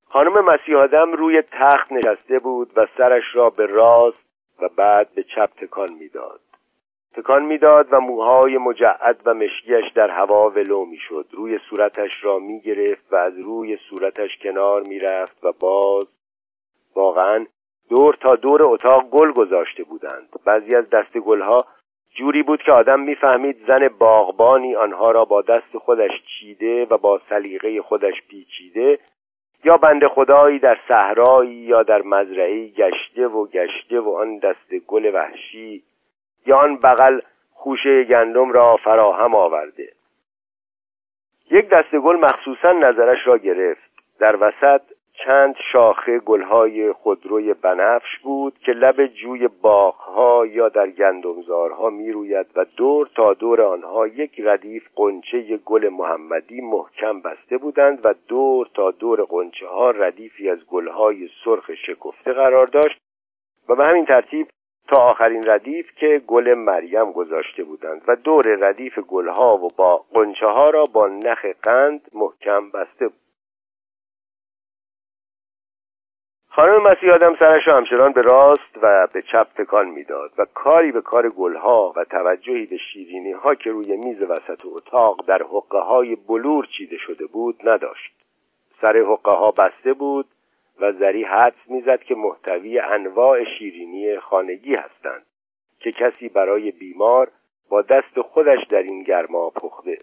خانم 0.08 0.44
مسیح 0.44 0.76
آدم 0.76 1.12
روی 1.12 1.42
تخت 1.42 1.92
نشسته 1.92 2.38
بود 2.38 2.70
و 2.76 2.86
سرش 2.98 3.24
را 3.34 3.50
به 3.50 3.66
راست 3.66 4.33
و 4.60 4.68
بعد 4.76 5.08
به 5.14 5.22
چپ 5.22 5.50
تکان 5.56 5.92
می‌داد. 5.92 6.40
تکان 7.14 7.44
می‌داد 7.44 7.88
و 7.90 8.00
موهای 8.00 8.58
مجعد 8.58 9.20
و 9.24 9.34
مشکیش 9.34 9.92
در 9.94 10.10
هوا 10.10 10.50
ولو 10.50 10.84
می‌شد. 10.84 11.26
روی 11.32 11.58
صورتش 11.70 12.24
را 12.24 12.38
می‌گرفت 12.38 13.12
و 13.12 13.16
از 13.16 13.38
روی 13.38 13.78
صورتش 13.90 14.38
کنار 14.42 14.82
می‌رفت 14.82 15.44
و 15.44 15.52
باز 15.60 16.08
واقعا 16.94 17.46
دور 17.90 18.14
تا 18.14 18.36
دور 18.36 18.62
اتاق 18.62 19.10
گل 19.10 19.32
گذاشته 19.32 19.84
بودند. 19.84 20.28
بعضی 20.44 20.76
از 20.76 20.90
دست 20.90 21.18
گلها 21.18 21.58
جوری 22.14 22.42
بود 22.42 22.62
که 22.62 22.72
آدم 22.72 23.00
می‌فهمید 23.00 23.66
زن 23.66 23.88
باغبانی 23.88 24.76
آنها 24.76 25.10
را 25.10 25.24
با 25.24 25.42
دست 25.42 25.78
خودش 25.78 26.10
چیده 26.26 26.84
و 26.84 26.98
با 26.98 27.20
سلیقه 27.28 27.82
خودش 27.82 28.14
پیچیده 28.28 28.98
یا 29.64 29.76
بند 29.76 30.06
خدایی 30.06 30.58
در 30.58 30.78
صحرایی 30.88 31.54
یا 31.54 31.82
در 31.82 32.02
مزرعی 32.02 32.70
گشته 32.70 33.26
و 33.26 33.46
گشته 33.46 34.00
و 34.00 34.10
آن 34.10 34.38
دست 34.38 34.74
گل 34.86 35.14
وحشی 35.14 35.82
یا 36.46 36.58
آن 36.58 36.76
بغل 36.76 37.20
خوشه 37.52 38.04
گندم 38.04 38.52
را 38.52 38.76
فراهم 38.76 39.34
آورده. 39.34 39.88
یک 41.50 41.68
دست 41.68 41.94
گل 41.94 42.16
مخصوصا 42.16 42.72
نظرش 42.72 43.26
را 43.26 43.38
گرفت. 43.38 43.90
در 44.18 44.36
وسط 44.36 44.82
چند 45.14 45.54
شاخه 45.72 46.18
گلهای 46.18 46.92
خودروی 46.92 47.54
بنفش 47.54 48.18
بود 48.22 48.58
که 48.58 48.72
لب 48.72 49.06
جوی 49.06 49.48
باغها 49.48 50.46
یا 50.46 50.68
در 50.68 50.90
گندمزارها 50.90 51.90
می‌روید 51.90 52.46
و 52.56 52.64
دور 52.76 53.08
تا 53.16 53.34
دور 53.34 53.62
آنها 53.62 54.06
یک 54.06 54.40
ردیف 54.44 54.88
قنچه 54.96 55.56
گل 55.56 55.88
محمدی 55.88 56.60
محکم 56.60 57.20
بسته 57.20 57.58
بودند 57.58 58.06
و 58.06 58.14
دور 58.28 58.68
تا 58.74 58.90
دور 58.90 59.22
قنچه 59.22 59.66
ها 59.66 59.90
ردیفی 59.90 60.50
از 60.50 60.58
گلهای 60.66 61.28
سرخ 61.44 61.74
شکفته 61.74 62.32
قرار 62.32 62.66
داشت 62.66 62.98
و 63.68 63.74
به 63.74 63.84
همین 63.84 64.06
ترتیب 64.06 64.48
تا 64.88 65.02
آخرین 65.02 65.42
ردیف 65.46 65.90
که 65.96 66.22
گل 66.26 66.58
مریم 66.58 67.12
گذاشته 67.12 67.64
بودند 67.64 68.02
و 68.08 68.16
دور 68.16 68.44
ردیف 68.60 68.98
گلها 68.98 69.56
و 69.56 69.68
با 69.76 70.04
قنچه 70.14 70.46
ها 70.46 70.64
را 70.64 70.84
با 70.92 71.06
نخ 71.06 71.44
قند 71.62 72.00
محکم 72.14 72.70
بسته 72.70 73.08
بود. 73.08 73.23
خانم 76.56 76.82
مسیح 76.82 77.12
آدم 77.12 77.36
سرش 77.38 77.68
همچنان 77.68 78.12
به 78.12 78.22
راست 78.22 78.78
و 78.82 79.08
به 79.12 79.22
چپ 79.22 79.46
تکان 79.58 79.88
می‌داد 79.88 80.32
و 80.38 80.46
کاری 80.54 80.92
به 80.92 81.00
کار 81.00 81.30
گلها 81.30 81.92
و 81.96 82.04
توجهی 82.04 82.66
به 82.66 82.76
شیرینی 82.76 83.32
ها 83.32 83.54
که 83.54 83.70
روی 83.70 83.96
میز 83.96 84.22
وسط 84.22 84.66
اتاق 84.66 85.24
در 85.26 85.42
حقه 85.42 85.78
های 85.78 86.16
بلور 86.16 86.66
چیده 86.66 86.96
شده 86.96 87.26
بود 87.26 87.68
نداشت. 87.68 88.14
سر 88.80 88.96
حقه 88.96 89.30
ها 89.30 89.50
بسته 89.50 89.92
بود 89.92 90.26
و 90.80 90.92
زری 90.92 91.24
حدس 91.24 91.68
می‌زد 91.68 92.00
که 92.02 92.14
محتوی 92.14 92.78
انواع 92.78 93.44
شیرینی 93.44 94.18
خانگی 94.18 94.74
هستند 94.74 95.26
که 95.80 95.92
کسی 95.92 96.28
برای 96.28 96.70
بیمار 96.70 97.30
با 97.68 97.82
دست 97.82 98.20
خودش 98.20 98.66
در 98.70 98.82
این 98.82 99.02
گرما 99.02 99.50
پخته. 99.50 99.98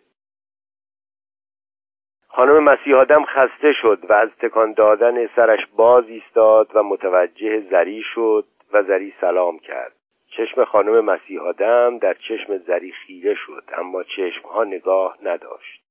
خانم 2.34 2.64
مسیح 2.64 2.96
آدم 2.96 3.26
خسته 3.26 3.74
شد 3.82 4.00
و 4.10 4.14
از 4.14 4.30
تکان 4.42 4.74
دادن 4.74 5.28
سرش 5.28 5.60
باز 5.76 6.04
ایستاد 6.08 6.68
و 6.74 6.84
متوجه 6.84 7.60
زری 7.60 8.04
شد 8.14 8.46
و 8.74 8.84
زری 8.84 9.14
سلام 9.22 9.60
کرد. 9.60 9.96
چشم 10.38 10.66
خانم 10.66 11.06
مسیح 11.06 11.42
آدم 11.42 11.98
در 11.98 12.14
چشم 12.14 12.58
زری 12.58 12.92
خیره 12.92 13.36
شد 13.36 13.64
اما 13.78 14.04
چشمها 14.04 14.64
نگاه 14.64 15.18
نداشت. 15.24 15.84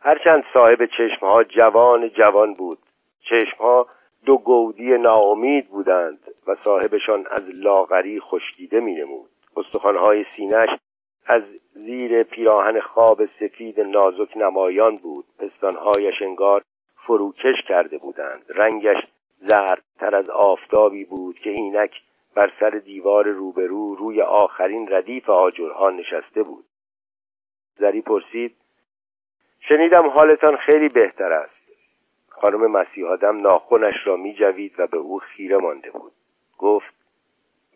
هرچند 0.00 0.44
صاحب 0.54 0.86
چشمها 0.86 1.44
جوان 1.44 2.08
جوان 2.08 2.54
بود 2.54 2.78
چشمها 3.30 3.86
دو 4.26 4.38
گودی 4.38 4.98
ناامید 4.98 5.68
بودند 5.68 6.18
و 6.46 6.54
صاحبشان 6.54 7.26
از 7.30 7.64
لاغری 7.64 8.20
خشکیده 8.20 8.80
می 8.80 8.94
نمود 8.94 9.30
استخوانهای 9.56 10.24
سینش 10.36 10.68
از 11.26 11.42
زیر 11.74 12.22
پیراهن 12.22 12.80
خواب 12.80 13.26
سفید 13.26 13.80
نازک 13.80 14.36
نمایان 14.36 14.96
بود. 14.96 15.24
پستانهایش 15.38 16.22
انگار 16.22 16.62
فروکش 16.96 17.62
کرده 17.68 17.98
بودند. 17.98 18.44
رنگش 18.56 19.04
زردتر 19.38 20.14
از 20.16 20.30
آفتابی 20.30 21.04
بود 21.04 21.38
که 21.38 21.50
اینک 21.50 22.02
بر 22.34 22.52
سر 22.60 22.70
دیوار 22.70 23.28
روبرو 23.28 23.94
روی 23.94 24.22
آخرین 24.22 24.88
ردیف 24.90 25.30
آجرها 25.30 25.90
نشسته 25.90 26.42
بود. 26.42 26.64
زری 27.76 28.00
پرسید 28.00 28.56
شنیدم 29.60 30.08
حالتان 30.08 30.56
خیلی 30.56 30.88
بهتر 30.88 31.32
است. 31.32 31.54
خانم 32.28 32.70
مسیح 32.70 33.06
آدم 33.06 33.40
ناخونش 33.40 33.94
را 34.06 34.16
می 34.16 34.34
جوید 34.34 34.74
و 34.78 34.86
به 34.86 34.96
او 34.96 35.18
خیره 35.18 35.56
مانده 35.56 35.90
بود. 35.90 36.12
گفت 36.58 36.94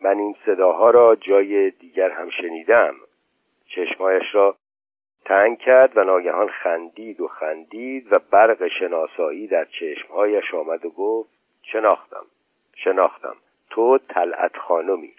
من 0.01 0.17
این 0.19 0.35
صداها 0.45 0.89
را 0.89 1.15
جای 1.15 1.71
دیگر 1.71 2.09
هم 2.09 2.29
شنیدم. 2.29 2.95
چشمایش 3.75 4.23
را 4.35 4.55
تنگ 5.25 5.57
کرد 5.57 5.97
و 5.97 6.03
ناگهان 6.03 6.47
خندید 6.47 7.21
و 7.21 7.27
خندید 7.27 8.07
و 8.11 8.19
برق 8.31 8.67
شناسایی 8.79 9.47
در 9.47 9.65
چشمهایش 9.65 10.53
آمد 10.53 10.85
و 10.85 10.89
گفت 10.89 11.29
شناختم 11.61 12.25
شناختم. 12.75 13.35
تو 13.69 13.97
طلعت 13.97 14.57
خانمی. 14.57 15.13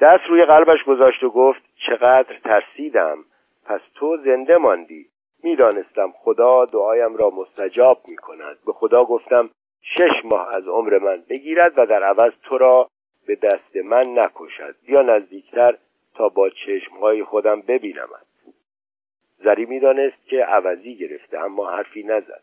دست 0.00 0.24
روی 0.28 0.44
قلبش 0.44 0.84
گذاشت 0.84 1.22
و 1.22 1.30
گفت 1.30 1.62
چقدر 1.86 2.38
ترسیدم. 2.44 3.18
پس 3.64 3.80
تو 3.94 4.16
زنده 4.16 4.56
ماندی. 4.56 5.06
می‌دانستم 5.42 6.12
خدا 6.16 6.64
دعایم 6.64 7.16
را 7.16 7.30
مستجاب 7.30 7.98
می 8.08 8.16
کند 8.16 8.58
به 8.66 8.72
خدا 8.72 9.04
گفتم 9.04 9.50
شش 9.82 10.24
ماه 10.24 10.56
از 10.56 10.68
عمر 10.68 10.98
من 10.98 11.22
بگیرد 11.28 11.72
و 11.76 11.86
در 11.86 12.02
عوض 12.02 12.32
تو 12.42 12.58
را 12.58 12.88
به 13.26 13.34
دست 13.34 13.76
من 13.76 14.04
نکشد. 14.06 14.74
یا 14.88 15.02
نزدیکتر 15.02 15.78
تا 16.14 16.28
با 16.28 16.50
چشمهای 16.50 17.24
خودم 17.24 17.60
ببینمد 17.60 18.26
زری 19.44 19.64
می‌دانست 19.64 20.26
که 20.26 20.44
عوضی 20.44 20.96
گرفته 20.96 21.38
اما 21.38 21.70
حرفی 21.70 22.02
نزد. 22.02 22.42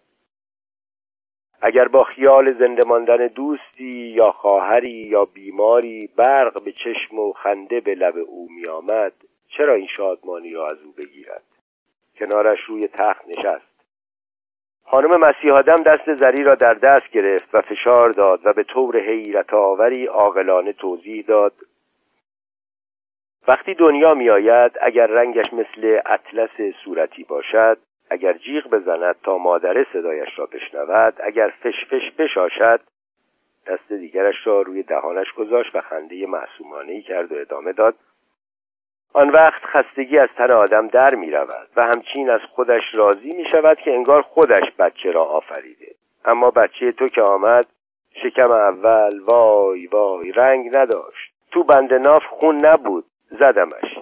اگر 1.61 1.87
با 1.87 2.03
خیال 2.03 2.53
زنده 2.53 2.87
ماندن 2.87 3.27
دوستی 3.27 4.13
یا 4.15 4.31
خواهری 4.31 4.91
یا 4.91 5.25
بیماری 5.25 6.09
برق 6.15 6.63
به 6.63 6.71
چشم 6.71 7.19
و 7.19 7.33
خنده 7.33 7.79
به 7.79 7.95
لب 7.95 8.17
او 8.17 8.47
میآمد 8.51 9.13
چرا 9.47 9.73
این 9.73 9.87
شادمانی 9.87 10.53
را 10.53 10.67
از 10.67 10.81
او 10.83 10.91
بگیرد؟ 10.91 11.43
کنارش 12.19 12.59
روی 12.59 12.87
تخت 12.87 13.27
نشست. 13.27 13.69
خانم 14.83 15.19
مسیح 15.19 15.53
آدم 15.53 15.75
دست 15.75 16.15
زری 16.15 16.43
را 16.43 16.55
در 16.55 16.73
دست 16.73 17.09
گرفت 17.11 17.55
و 17.55 17.61
فشار 17.61 18.09
داد 18.11 18.39
و 18.43 18.53
به 18.53 18.63
طور 18.63 18.99
حیرت 18.99 19.53
آوری 19.53 20.05
عاقلانه 20.05 20.73
توضیح 20.73 21.25
داد 21.27 21.53
وقتی 23.49 23.73
دنیا 23.73 24.13
می 24.13 24.29
آید 24.29 24.71
اگر 24.81 25.07
رنگش 25.07 25.53
مثل 25.53 25.99
اطلس 26.05 26.75
صورتی 26.83 27.23
باشد 27.23 27.77
اگر 28.09 28.33
جیغ 28.33 28.67
بزند 28.67 29.15
تا 29.23 29.37
مادره 29.37 29.85
صدایش 29.93 30.29
را 30.39 30.45
بشنود 30.45 31.13
اگر 31.23 31.53
فش 31.63 31.85
فش 31.89 32.11
بشاشد 32.17 32.81
دست 33.67 33.93
دیگرش 33.93 34.35
را 34.47 34.61
روی 34.61 34.83
دهانش 34.83 35.33
گذاشت 35.33 35.75
و 35.75 35.81
خنده 35.81 36.25
معصومانه 36.25 37.01
کرد 37.01 37.31
و 37.31 37.35
ادامه 37.35 37.73
داد. 37.73 37.95
آن 39.13 39.29
وقت 39.29 39.65
خستگی 39.65 40.17
از 40.17 40.29
تن 40.37 40.53
آدم 40.53 40.87
در 40.87 41.15
می 41.15 41.31
رود 41.31 41.69
و 41.75 41.83
همچین 41.83 42.29
از 42.29 42.41
خودش 42.55 42.83
راضی 42.93 43.31
می 43.35 43.49
شود 43.51 43.77
که 43.77 43.91
انگار 43.91 44.21
خودش 44.21 44.71
بچه 44.79 45.11
را 45.11 45.23
آفریده. 45.23 45.95
اما 46.25 46.51
بچه 46.51 46.91
تو 46.91 47.07
که 47.07 47.21
آمد 47.21 47.65
شکم 48.23 48.51
اول 48.51 49.19
وای 49.19 49.87
وای 49.87 50.31
رنگ 50.31 50.77
نداشت. 50.77 51.33
تو 51.51 51.63
بند 51.63 51.93
ناف 51.93 52.23
خون 52.25 52.65
نبود. 52.65 53.05
زدمش. 53.29 53.99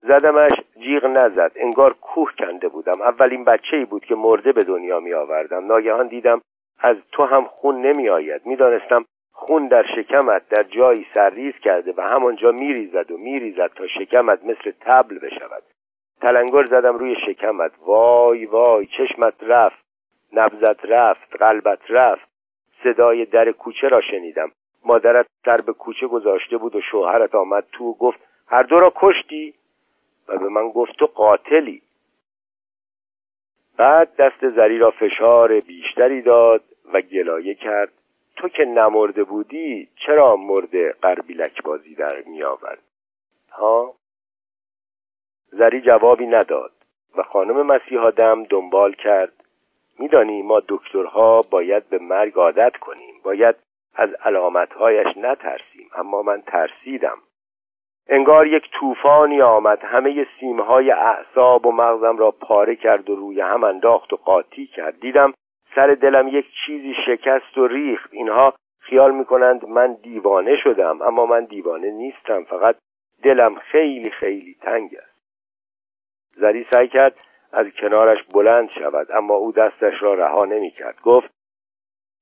زدمش 0.00 0.52
جیغ 0.78 1.06
نزد. 1.06 1.52
انگار 1.56 1.92
کوه 1.92 2.32
کنده 2.38 2.68
بودم. 2.68 3.02
اولین 3.02 3.44
بچه 3.44 3.76
ای 3.76 3.84
بود 3.84 4.04
که 4.04 4.14
مرده 4.14 4.52
به 4.52 4.64
دنیا 4.64 5.00
می 5.00 5.14
آوردم 5.14 5.66
ناگهان 5.66 6.08
دیدم 6.08 6.40
از 6.78 6.96
تو 7.12 7.24
هم 7.24 7.44
خون 7.44 7.86
نمی 7.86 8.08
آید 8.08 8.46
می 8.46 8.56
دانستم 8.56 9.04
خون 9.32 9.68
در 9.68 9.84
شکمت 9.96 10.48
در 10.48 10.62
جایی 10.62 11.06
سرریز 11.14 11.54
کرده 11.54 11.94
و 11.96 12.00
همانجا 12.00 12.52
میریزد 12.52 13.10
و 13.10 13.18
میریزد 13.18 13.70
تا 13.74 13.86
شکمت 13.86 14.44
مثل 14.44 14.72
تبل 14.80 15.18
بشود. 15.18 15.62
تلنگر 16.20 16.64
زدم 16.64 16.98
روی 16.98 17.16
شکمت. 17.26 17.72
وای 17.86 18.46
وای 18.46 18.86
چشمت 18.86 19.34
رفت. 19.42 19.84
نبزت 20.32 20.84
رفت. 20.84 21.36
قلبت 21.36 21.78
رفت. 21.88 22.28
صدای 22.84 23.24
در 23.24 23.52
کوچه 23.52 23.88
را 23.88 24.00
شنیدم. 24.00 24.50
مادرت 24.84 25.26
سر 25.44 25.56
به 25.66 25.72
کوچه 25.72 26.06
گذاشته 26.06 26.56
بود 26.56 26.76
و 26.76 26.80
شوهرت 26.80 27.34
آمد 27.34 27.64
تو 27.72 27.84
و 27.84 27.94
گفت 27.94 28.29
هر 28.50 28.62
دو 28.62 28.76
را 28.76 28.92
کشتی 28.96 29.54
و 30.28 30.38
به 30.38 30.48
من 30.48 30.68
گفت 30.70 30.92
تو 30.98 31.06
قاتلی. 31.06 31.82
بعد 33.76 34.16
دست 34.16 34.48
زری 34.48 34.78
را 34.78 34.90
فشار 34.90 35.60
بیشتری 35.60 36.22
داد 36.22 36.62
و 36.92 37.00
گلایه 37.00 37.54
کرد. 37.54 37.92
تو 38.36 38.48
که 38.48 38.64
نمرده 38.64 39.24
بودی 39.24 39.88
چرا 40.06 40.36
مرده 40.36 40.94
قربیلک 41.02 41.62
بازی 41.62 41.94
در 41.94 42.22
می 42.26 42.42
آورد؟ 42.42 42.82
ها؟ 43.52 43.94
زری 45.52 45.80
جوابی 45.80 46.26
نداد 46.26 46.72
و 47.16 47.22
خانم 47.22 47.66
مسیحا 47.66 48.10
دم 48.10 48.44
دنبال 48.44 48.92
کرد. 48.92 49.32
میدانی 49.98 50.42
ما 50.42 50.62
دکترها 50.68 51.40
باید 51.50 51.88
به 51.88 51.98
مرگ 51.98 52.34
عادت 52.34 52.76
کنیم. 52.76 53.14
باید 53.22 53.56
از 53.94 54.10
علامتهایش 54.14 55.16
نترسیم 55.16 55.90
اما 55.94 56.22
من 56.22 56.42
ترسیدم. 56.42 57.18
انگار 58.12 58.46
یک 58.46 58.70
طوفانی 58.70 59.42
آمد. 59.42 59.84
همه 59.84 60.26
سیمهای 60.40 60.90
اعصاب 60.90 61.66
و 61.66 61.72
مغزم 61.72 62.18
را 62.18 62.30
پاره 62.30 62.76
کرد 62.76 63.10
و 63.10 63.16
روی 63.16 63.40
هم 63.40 63.64
انداخت 63.64 64.12
و 64.12 64.16
قاطی 64.16 64.66
کرد. 64.66 65.00
دیدم 65.00 65.32
سر 65.74 65.86
دلم 65.86 66.28
یک 66.28 66.46
چیزی 66.66 66.94
شکست 67.06 67.58
و 67.58 67.66
ریخت. 67.66 68.08
اینها 68.12 68.54
خیال 68.80 69.14
می‌کنند 69.14 69.68
من 69.68 69.94
دیوانه 69.94 70.56
شدم 70.56 71.02
اما 71.02 71.26
من 71.26 71.44
دیوانه 71.44 71.90
نیستم. 71.90 72.44
فقط 72.44 72.76
دلم 73.22 73.54
خیلی 73.54 74.10
خیلی 74.10 74.56
تنگ 74.60 74.96
است. 74.96 75.20
زری 76.36 76.66
سعی 76.70 76.88
کرد 76.88 77.16
از 77.52 77.66
کنارش 77.80 78.18
بلند 78.34 78.70
شود 78.70 79.12
اما 79.12 79.34
او 79.34 79.52
دستش 79.52 80.02
را 80.02 80.14
رها 80.14 80.44
نمی‌کرد. 80.44 81.00
گفت 81.02 81.30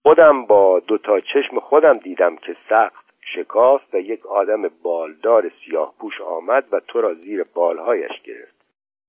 خودم 0.03 0.45
با 0.45 0.81
دو 0.81 0.99
تا 0.99 1.21
چشم 1.21 1.61
خودم 1.61 1.93
دیدم 1.93 2.37
که 2.37 2.57
سخت 2.69 3.08
شکاست 3.35 3.95
و 3.95 3.99
یک 3.99 4.27
آدم 4.27 4.63
بالدار 4.83 5.51
سیاه 5.65 5.95
پوش 6.01 6.21
آمد 6.21 6.65
و 6.73 6.81
تو 6.81 7.01
را 7.01 7.15
زیر 7.15 7.45
بالهایش 7.55 8.23
گرفت. 8.25 8.59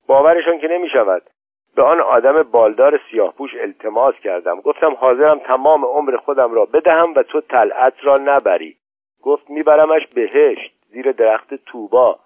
باورشان 0.08 0.60
که 0.60 0.68
نمی 0.68 0.90
شود 0.90 1.22
به 1.76 1.84
آن 1.84 2.02
آدم 2.02 2.36
بالدار 2.52 3.00
سیاهپوش 3.12 3.52
التماس 3.62 4.16
کردم. 4.16 4.62
گفتم 4.62 4.94
حاضرم 4.94 5.40
تمام 5.40 5.86
عمر 5.86 6.18
خودم 6.18 6.54
را 6.54 6.66
بدهم 6.66 7.14
و 7.16 7.24
تو 7.24 7.42
طلعت 7.42 7.94
را 8.02 8.16
نبری. 8.16 8.78
گفت 9.22 9.50
میبرمش 9.50 10.08
بهشت 10.08 10.74
زیر 10.90 11.12
درخت 11.12 11.54
توبا 11.54 12.20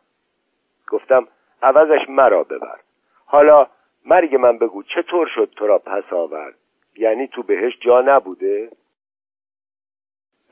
گفتم 0.89 1.27
عوضش 1.61 2.09
مرا 2.09 2.43
ببر. 2.43 2.79
حالا 3.25 3.67
مرگ 4.05 4.35
من 4.35 4.57
بگو 4.57 4.83
چطور 4.83 5.27
شد 5.35 5.49
تو 5.55 5.67
را 5.67 5.77
پس 5.77 6.13
آورد؟ 6.13 6.55
یعنی 6.97 7.27
تو 7.27 7.43
بهشت 7.43 7.81
جا 7.81 7.97
نبوده؟ 8.05 8.69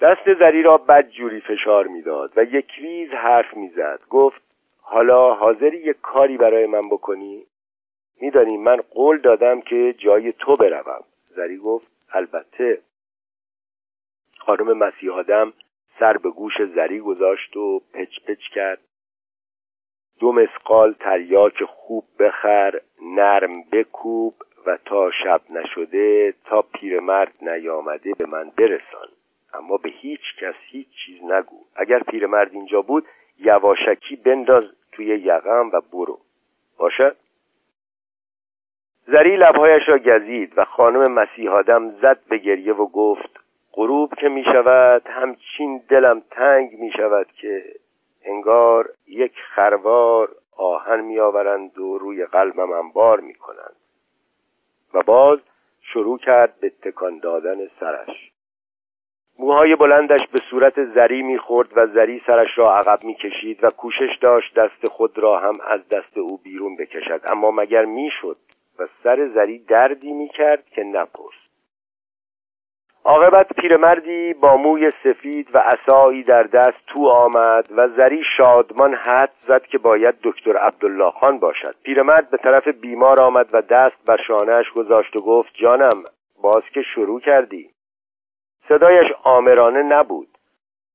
دست 0.01 0.33
زری 0.39 0.63
را 0.63 0.77
بد 0.77 1.09
جوری 1.09 1.41
فشار 1.41 1.87
می‌داد 1.87 2.33
و 2.35 2.43
یک 2.43 2.71
ریز 2.77 3.09
حرف 3.09 3.57
می‌زد. 3.57 3.99
گفت 4.09 4.41
حالا 4.81 5.33
حاضری 5.33 5.77
یک 5.77 6.01
کاری 6.01 6.37
برای 6.37 6.65
من 6.65 6.81
بکنی؟ 6.91 7.45
میدانی 8.21 8.57
من 8.57 8.77
قول 8.77 9.17
دادم 9.17 9.61
که 9.61 9.95
جای 9.97 10.31
تو 10.31 10.53
بروم. 10.53 11.03
زری 11.29 11.57
گفت 11.57 11.87
البته. 12.13 12.81
خانم 14.39 14.77
مسیح 14.77 15.13
آدم 15.13 15.53
سر 15.99 16.17
به 16.17 16.29
گوش 16.29 16.53
زری 16.75 16.99
گذاشت 16.99 17.57
و 17.57 17.81
پچ 17.93 18.19
پچ 18.27 18.41
کرد. 18.53 18.79
دو 20.19 20.31
مسقال 20.31 20.93
تریاک 20.93 21.63
خوب 21.63 22.05
بخر 22.19 22.81
نرم 23.01 23.63
بکوب 23.71 24.33
و 24.65 24.77
تا 24.85 25.11
شب 25.11 25.41
نشده 25.49 26.33
تا 26.45 26.65
پیرمرد 26.73 27.33
نیامده 27.41 28.13
به 28.19 28.25
من 28.25 28.51
برسان. 28.57 29.07
اما 29.53 29.77
به 29.77 29.89
هیچ 29.89 30.21
کس 30.41 30.55
هیچ 30.61 30.87
چیز 31.05 31.23
نگو. 31.23 31.57
اگر 31.75 31.99
پیرمرد 31.99 32.53
اینجا 32.53 32.81
بود 32.81 33.05
یواشکی 33.39 34.15
بنداز 34.15 34.63
توی 34.91 35.05
یقم 35.05 35.69
و 35.73 35.81
برو. 35.93 36.19
باشد 36.77 37.15
زری 39.07 39.37
لبهایش 39.37 39.83
را 39.87 39.97
گزید 39.97 40.53
و 40.57 40.65
خانم 40.65 41.13
مسیح 41.13 41.51
آدم 41.51 41.91
زد 41.91 42.19
به 42.29 42.37
گریه 42.37 42.73
و 42.73 42.85
گفت 42.85 43.39
غروب 43.73 44.13
که 44.13 44.29
می 44.29 44.43
شود 44.43 45.07
همچین 45.07 45.81
دلم 45.89 46.21
تنگ 46.31 46.79
می 46.79 46.91
شود 46.91 47.27
که 47.27 47.63
انگار 48.25 48.89
یک 49.07 49.33
خروار 49.55 50.35
آهن 50.57 51.01
می 51.01 51.19
آورند 51.19 51.77
و 51.77 51.97
روی 51.97 52.25
قلبم 52.25 52.71
انبار 52.71 53.19
می 53.19 53.33
کنند. 53.33 53.75
و 54.93 55.01
باز 55.01 55.39
شروع 55.81 56.17
کرد 56.17 56.59
به 56.59 56.69
تکان 56.69 57.19
دادن 57.19 57.67
سرش. 57.79 58.30
موهای 59.39 59.75
بلندش 59.75 60.27
به 60.31 60.39
صورت 60.49 60.85
زری 60.85 61.21
می‌خورد 61.21 61.69
و 61.75 61.87
زری 61.87 62.21
سرش 62.27 62.57
را 62.57 62.77
عقب 62.77 63.03
می‌کشید 63.03 63.63
و 63.63 63.69
کوشش 63.69 64.17
داشت 64.21 64.59
دست 64.59 64.87
خود 64.87 65.17
را 65.17 65.39
هم 65.39 65.53
از 65.67 65.89
دست 65.89 66.17
او 66.17 66.37
بیرون 66.37 66.75
بکشد. 66.75 67.21
اما 67.31 67.51
مگر 67.51 67.85
می‌شد 67.85 68.37
و 68.79 68.87
سر 69.03 69.27
زری 69.35 69.59
دردی 69.59 70.13
می‌کرد 70.13 70.69
که 70.69 70.83
نپرس. 70.83 71.41
عاقبت 73.05 73.53
پیرمردی 73.53 74.33
با 74.33 74.57
موی 74.57 74.91
سفید 75.03 75.47
و 75.53 75.57
عصایی 75.57 76.23
در 76.23 76.43
دست 76.43 76.85
تو 76.87 77.07
آمد 77.07 77.67
و 77.77 77.87
زری 77.87 78.23
شادمان 78.37 78.93
حد 78.93 79.31
زد 79.39 79.65
که 79.65 79.77
باید 79.77 80.15
دکتر 80.23 80.57
عبدالله 80.57 81.11
خان 81.11 81.39
باشد. 81.39 81.75
پیرمرد 81.83 82.29
به 82.29 82.37
طرف 82.37 82.67
بیمار 82.67 83.21
آمد 83.21 83.49
و 83.53 83.61
دست 83.61 84.05
بر 84.07 84.17
شانهش 84.27 84.71
گذاشت 84.71 85.15
و 85.15 85.19
گفت 85.19 85.53
جانم 85.53 86.03
باز 86.43 86.63
که 86.73 86.81
شروع 86.81 87.19
کردی. 87.19 87.69
صدایش 88.71 89.11
آمرانه 89.23 89.83
نبود. 89.83 90.27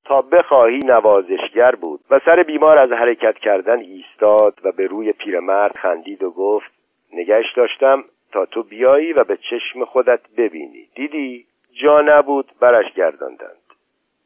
تا 0.04 0.16
بخواهی 0.16 0.78
نوازشگر 0.78 1.74
بود. 1.74 2.00
و 2.10 2.20
سر 2.24 2.42
بیمار 2.42 2.78
از 2.78 2.92
حرکت 2.92 3.38
کردن 3.38 3.78
ایستاد 3.78 4.60
و 4.64 4.72
به 4.72 4.86
روی 4.86 5.12
پیرمرد 5.12 5.76
خندید 5.76 6.22
و 6.22 6.30
گفت 6.30 6.70
نگشت 7.12 7.56
داشتم 7.56 8.04
تا 8.32 8.46
تو 8.46 8.62
بیایی 8.62 9.12
و 9.12 9.24
به 9.24 9.36
چشم 9.36 9.84
خودت 9.84 10.20
ببینی. 10.36 10.88
دیدی؟ 10.94 11.46
جا 11.82 12.00
نبود 12.00 12.52
برش 12.60 12.92
گرداندند. 12.92 13.62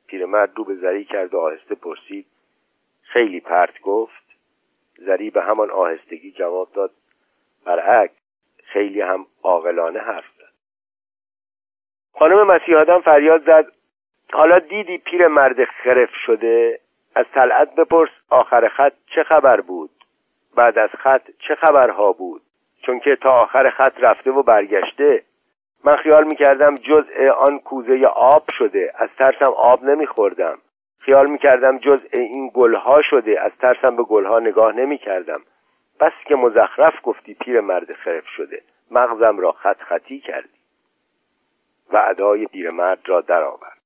پیرمرد 0.07 0.51
رو 0.57 0.65
به 0.65 0.75
زری 0.75 1.05
کرد 1.05 1.35
و 1.35 1.39
آهسته 1.39 1.75
پرسید. 1.75 2.27
خیلی 3.03 3.41
پرت 3.41 3.81
گفت. 3.81 4.25
زری 4.99 5.31
به 5.31 5.43
همان 5.43 5.71
آهستگی 5.71 6.31
جواب 6.31 6.69
داد. 6.75 6.91
برعکس 7.65 8.15
خیلی 8.65 9.01
هم 9.01 9.27
عاقلانه 9.43 9.99
حرف 9.99 10.40
خانم 12.19 12.47
مسیح 12.47 12.77
آدم 12.77 13.01
فریاد 13.01 13.45
زد 13.47 13.67
حالا 14.33 14.59
دیدی 14.59 14.99
پیر 14.99 15.27
مرد 15.27 15.65
خرف 15.65 16.11
شده؟ 16.27 16.81
از 17.15 17.27
طلعت 17.35 17.75
بپرس 17.75 18.11
آخر 18.31 18.69
خط 18.69 18.93
چه 19.15 19.23
خبر 19.23 19.61
بود؟ 19.61 19.91
بعد 20.57 20.79
از 20.79 20.91
خط 20.99 21.31
چه 21.49 21.55
خبرها 21.55 22.13
بود؟ 22.13 22.43
چون 22.83 23.01
که 23.01 23.17
تا 23.17 23.33
آخر 23.33 23.71
خط 23.71 23.93
رفته 24.01 24.31
و 24.31 24.43
برگشته 24.43 25.23
من 25.85 25.97
خیال 25.97 26.25
می‌کردم 26.25 26.75
جزء 26.75 27.31
آن 27.31 27.59
کوزه 27.59 28.07
آب 28.07 28.45
شده 28.59 28.93
از 28.95 29.09
ترسم 29.19 29.53
آب 29.57 29.85
نمیخوردم. 29.85 30.59
خیال 30.99 31.31
می‌کردم 31.31 31.79
جزء 31.79 32.09
این 32.13 32.51
گلها 32.55 33.03
شده 33.03 33.41
از 33.41 33.51
ترسم 33.61 33.97
به 33.97 34.03
گلها 34.03 34.39
نگاه 34.39 34.73
نمی‌کردم. 34.73 35.41
بس 36.01 36.13
که 36.27 36.37
مزخرف 36.37 36.95
گفتی 37.03 37.35
پیر 37.35 37.61
مرد 37.61 37.93
خرف 37.93 38.27
شده. 38.37 38.63
مغزم 38.91 39.39
را 39.39 39.53
خط 39.53 39.83
خطی 39.83 40.21
کردی. 40.21 40.60
و 41.93 42.05
ادای 42.09 42.47
پیرمرد 42.47 43.09
را 43.09 43.21
درآورد. 43.21 43.81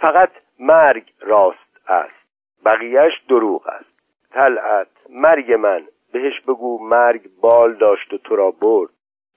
فقط 0.00 0.30
مرگ 0.58 1.12
راست 1.20 1.88
است. 1.88 2.24
بقیهش 2.64 3.12
دروغ 3.28 3.66
است. 3.66 3.90
طلعت 4.30 4.88
مرگ 5.10 5.52
من. 5.52 5.86
بهش 6.12 6.40
بگو 6.40 6.84
مرگ 6.84 7.30
بال 7.40 7.74
داشت 7.74 8.12
و 8.12 8.18
تو 8.18 8.36
را 8.36 8.50
برد. 8.50 8.90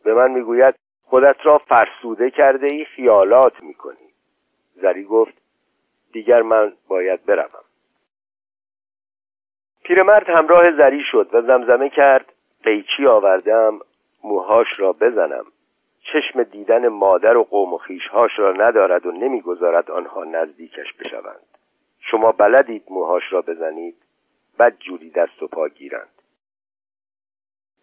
به 0.03 0.13
من 0.13 0.31
می‌گوید 0.31 0.75
خودت 1.03 1.37
را 1.43 1.57
فرسوده 1.57 2.31
کرده 2.31 2.67
ای 2.71 2.85
خیالات 2.85 3.63
می‌کنی. 3.63 4.13
زری 4.75 5.03
گفت 5.03 5.33
دیگر 6.11 6.41
من 6.41 6.73
باید 6.87 7.25
بروم. 7.25 7.63
پیرمرد 9.83 10.29
همراه 10.29 10.63
زری 10.77 11.03
شد 11.11 11.29
و 11.33 11.41
زمزمه 11.41 11.89
کرد. 11.89 12.33
قیچی 12.63 13.07
آوردم 13.07 13.79
موهاش 14.23 14.67
را 14.79 14.93
بزنم. 14.93 15.45
چشم 16.13 16.43
دیدن 16.43 16.87
مادر 16.87 17.37
و 17.37 17.43
قوم 17.43 17.73
و 17.73 17.77
خیشهاش 17.77 18.31
را 18.39 18.51
ندارد 18.51 19.05
و 19.05 19.11
نمی‌گذارد 19.11 19.91
آنها 19.91 20.23
نزدیکش 20.23 20.93
بشوند. 20.93 21.45
شما 21.99 22.31
بلدید 22.31 22.83
موهاش 22.89 23.23
را 23.33 23.41
بزنید 23.41 23.95
بد 24.59 24.77
جوری 24.79 25.09
دست 25.09 25.43
و 25.43 25.47
پا 25.47 25.69
گیرند. 25.69 26.21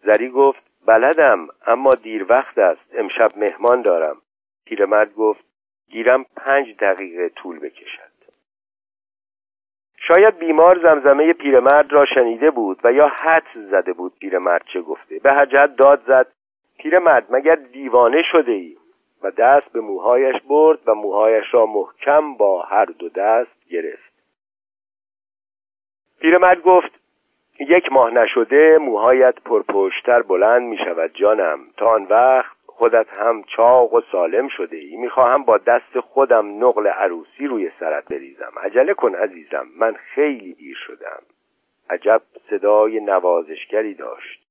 زری 0.03 0.29
گفت 0.29 0.63
بلدم 0.85 1.47
اما 1.67 1.91
دیر 1.91 2.25
وقت 2.29 2.57
است 2.57 2.85
امشب 2.93 3.29
مهمان 3.37 3.81
دارم. 3.81 4.21
پیرمرد 4.65 5.13
گفت 5.13 5.45
گیرم 5.89 6.25
پنج 6.35 6.77
دقیقه 6.77 7.29
طول 7.29 7.59
بکشد. 7.59 8.15
شاید 9.97 10.37
بیمار 10.37 10.79
زمزمه 10.83 11.33
پیرمرد 11.33 11.93
را 11.93 12.05
شنیده 12.05 12.51
بود 12.51 12.79
و 12.83 12.91
یا 12.91 13.07
حدس 13.07 13.53
زده 13.53 13.93
بود 13.93 14.13
پیرمرد 14.19 14.65
چه 14.73 14.81
گفته. 14.81 15.19
به 15.19 15.33
حجت 15.33 15.75
داد 15.77 16.03
زد 16.07 16.34
پیرمرد 16.77 17.25
مگر 17.29 17.55
دیوانه 17.55 18.23
شده 18.31 18.51
ای؟ 18.51 18.77
و 19.23 19.31
دست 19.31 19.71
به 19.71 19.79
موهایش 19.79 20.35
برد 20.49 20.79
و 20.85 20.93
موهایش 20.93 21.45
را 21.51 21.65
محکم 21.65 22.33
با 22.33 22.61
هر 22.61 22.85
دو 22.85 23.09
دست 23.09 23.69
گرفت. 23.69 24.13
پیرمرد 26.19 26.61
گفت 26.61 26.91
یک 27.59 27.91
ماه 27.91 28.11
نشده 28.11 28.77
موهایت 28.77 29.35
پرپشتر 29.45 30.21
بلند 30.21 30.61
می 30.61 30.77
شود 30.77 31.11
جانم. 31.13 31.59
تا 31.77 31.85
آن 31.85 32.03
وقت 32.03 32.55
خودت 32.65 33.19
هم 33.19 33.43
چاق 33.43 33.93
و 33.93 34.01
سالم 34.11 34.47
شده 34.47 34.77
ای. 34.77 34.95
می‌خواهم 34.95 35.43
با 35.43 35.57
دست 35.57 35.99
خودم 35.99 36.65
نقل 36.65 36.87
عروسی 36.87 37.47
روی 37.47 37.71
سرت 37.79 38.05
بریزم. 38.05 38.51
عجله 38.63 38.93
کن 38.93 39.15
عزیزم 39.15 39.67
من 39.77 39.93
خیلی 39.93 40.53
دیر 40.53 40.77
شدم. 40.87 41.21
عجب 41.89 42.21
صدای 42.49 42.99
نوازشگری 42.99 43.93
داشت. 43.93 44.44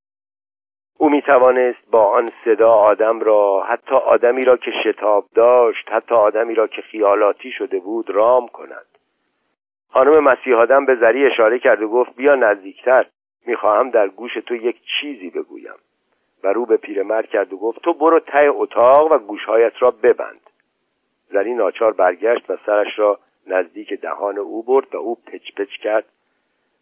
او 0.99 1.11
می 1.11 1.23
توانست 1.23 1.91
با 1.91 2.07
آن 2.07 2.29
صدا 2.45 2.73
آدم 2.73 3.21
را 3.21 3.63
حتی 3.63 3.95
آدمی 3.95 4.43
را 4.43 4.57
که 4.57 4.71
شتاب 4.85 5.25
داشت 5.35 5.91
حتی 5.91 6.15
آدمی 6.15 6.55
را 6.55 6.67
که 6.67 6.83
خیالاتی 6.83 7.51
شده 7.51 7.79
بود 7.81 8.11
رام 8.11 8.49
کند. 8.49 8.87
خانم 9.91 10.25
مسیح 10.25 10.55
آدم 10.55 10.87
به 10.87 10.95
زری 10.95 11.27
اشاره 11.27 11.59
کرد 11.59 11.83
و 11.83 11.89
گفت 11.89 12.17
بیا 12.17 12.35
نزدیکتر 12.35 13.07
می‌خواهم 13.47 13.91
در 13.91 14.09
گوش 14.09 14.35
تو 14.35 14.55
یک 14.55 14.77
چیزی 15.01 15.31
بگویم. 15.31 15.75
و 16.45 16.53
رو 16.53 16.67
به 16.67 16.77
پیرمرد 16.77 17.29
کرد 17.29 17.53
و 17.53 17.57
گفت 17.57 17.83
تو 17.83 17.93
برو 17.93 18.21
ته 18.21 18.49
اتاق 18.51 19.13
و 19.13 19.19
گوشهایت 19.19 19.73
را 19.79 19.95
ببند. 20.03 20.51
زری 21.31 21.55
ناچار 21.55 21.93
برگشت 21.93 22.51
و 22.51 22.57
سرش 22.67 22.99
را 22.99 23.19
نزدیک 23.47 23.93
دهان 23.93 24.39
او 24.39 24.63
برد 24.63 24.95
و 24.95 24.99
او 24.99 25.15
پچ 25.27 25.55
پچ 25.57 25.71
کرد. 25.71 26.05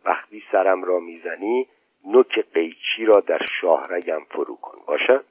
وقتی 0.05 0.42
سرم 0.53 0.85
را 0.85 0.98
می‌زنی 0.98 1.66
نوک 2.05 2.45
قیچی 2.55 3.05
را 3.05 3.21
در 3.21 3.41
شاهرگم 3.61 4.21
فرو 4.31 4.57
کن. 4.57 4.79
باشد 4.87 5.25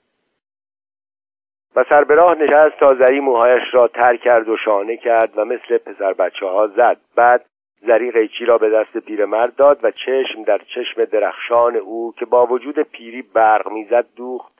و 1.76 1.86
سر 1.90 2.04
به 2.04 2.16
راه 2.16 2.36
نشست 2.36 2.80
تا 2.80 2.88
زری 2.88 3.20
موهایش 3.20 3.64
را 3.74 3.88
تر 3.88 4.16
کرد 4.16 4.50
و 4.50 4.58
شانه 4.58 4.98
کرد 4.98 5.38
و 5.38 5.46
مثل 5.46 5.78
پسر 5.78 6.14
بچه 6.14 6.46
ها 6.46 6.68
زد. 6.68 6.98
بعد 7.16 7.46
زری 7.82 8.12
قیچی 8.12 8.46
را 8.46 8.58
به 8.58 8.70
دست 8.70 8.98
پیرمرد 8.98 9.56
داد 9.56 9.80
و 9.84 9.92
چشم 9.92 10.44
در 10.44 10.58
چشم 10.58 11.02
درخشان 11.02 11.76
او 11.76 12.14
که 12.18 12.26
با 12.26 12.46
وجود 12.46 12.80
پیری 12.80 13.22
برق 13.22 13.72
می‌زد 13.72 14.06
دوخت 14.16 14.54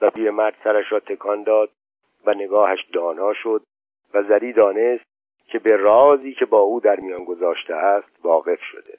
و 0.00 0.10
پیرمرد 0.10 0.54
سرش 0.64 0.92
را 0.92 1.00
تکان 1.00 1.42
داد 1.42 1.70
و 2.26 2.34
نگاهش 2.34 2.84
دانا 2.92 3.32
شد 3.32 3.62
و 4.14 4.22
زری 4.22 4.52
دانست 4.52 5.04
که 5.46 5.58
به 5.58 5.76
رازی 5.76 6.34
که 6.34 6.44
با 6.44 6.58
او 6.58 6.80
در 6.80 7.00
میان 7.00 7.24
گذاشته 7.24 7.74
است 7.74 8.18
واقف 8.24 8.60
شده. 8.62 8.98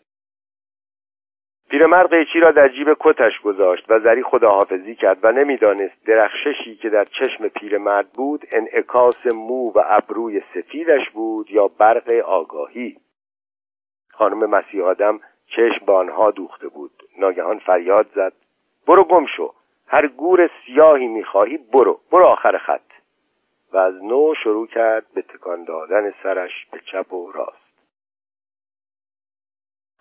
پیرمرد 1.75 2.09
قیچی 2.09 2.39
را 2.39 2.51
در 2.51 2.67
جیب 2.67 2.97
کتش 2.99 3.39
گذاشت 3.39 3.85
و 3.89 3.99
زری 3.99 4.23
خداحافظی 4.23 4.95
کرد 4.95 5.17
و 5.23 5.31
نمی‌دانست 5.31 6.05
درخششی 6.05 6.75
که 6.75 6.89
در 6.89 7.03
چشم 7.03 7.47
پیرمرد 7.47 8.09
بود 8.09 8.45
انعکاس 8.51 9.25
مو 9.33 9.71
و 9.71 9.83
ابروی 9.85 10.41
سفیدش 10.53 11.09
بود 11.09 11.51
یا 11.51 11.67
برق 11.67 12.13
آگاهی. 12.25 12.97
خانم 14.11 14.49
مسیح 14.49 14.83
آدم 14.83 15.19
چشم 15.47 15.85
به 15.85 15.93
آنها 15.93 16.31
دوخته 16.31 16.67
بود. 16.67 16.91
ناگهان 17.19 17.59
فریاد 17.59 18.07
زد 18.15 18.33
برو 18.87 19.03
گم 19.03 19.25
شو 19.25 19.53
هر 19.87 20.07
گور 20.07 20.49
سیاهی 20.65 21.07
می‌خواهی 21.07 21.57
برو 21.57 21.99
برو 22.11 22.25
آخر 22.25 22.57
خط. 22.57 22.91
و 23.73 23.77
از 23.77 24.03
نو 24.03 24.33
شروع 24.43 24.67
کرد 24.67 25.05
به 25.13 25.21
تکان 25.21 25.63
دادن 25.63 26.13
سرش 26.23 26.67
به 26.71 26.79
چپ 26.91 27.13
و 27.13 27.31
راست. 27.31 27.64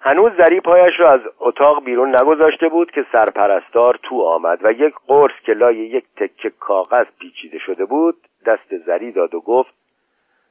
هنوز 0.06 0.32
زری 0.38 0.60
پایش 0.60 1.00
را 1.00 1.12
از 1.12 1.20
اتاق 1.38 1.84
بیرون 1.84 2.16
نگذاشته 2.16 2.68
بود 2.68 2.90
که 2.90 3.06
سرپرستار 3.12 3.98
تو 4.02 4.22
آمد 4.22 4.58
و 4.62 4.72
یک 4.72 4.94
قرص 5.06 5.32
که 5.46 5.52
لای 5.52 5.76
یک 5.76 6.04
تکه 6.16 6.50
کاغذ 6.50 7.06
پیچیده 7.20 7.58
شده 7.58 7.84
بود 7.84 8.16
دست 8.46 8.76
زری 8.86 9.12
داد 9.12 9.34
و 9.34 9.40
گفت 9.40 9.74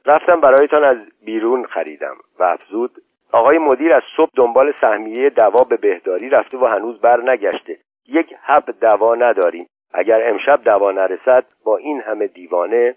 رفتم 0.06 0.40
برایتان 0.40 0.84
از 0.84 0.96
بیرون 1.24 1.64
خریدم 1.64 2.16
و 2.38 2.44
افزود 2.44 2.90
آقای 3.32 3.58
مدیر 3.58 3.94
از 3.94 4.02
صبح 4.16 4.30
دنبال 4.36 4.72
سهمیه 4.80 5.30
دوا 5.30 5.64
به 5.64 5.76
بهداری 5.76 6.28
رفته 6.28 6.58
و 6.58 6.66
هنوز 6.66 7.00
بر 7.00 7.20
نگشته. 7.30 7.78
یک 8.08 8.34
حب 8.42 8.64
دوا 8.80 9.14
نداریم. 9.14 9.66
اگر 9.92 10.28
امشب 10.28 10.64
دوا 10.64 10.92
نرسد 10.92 11.44
با 11.64 11.76
این 11.76 12.00
همه 12.00 12.26
دیوانه 12.26 12.94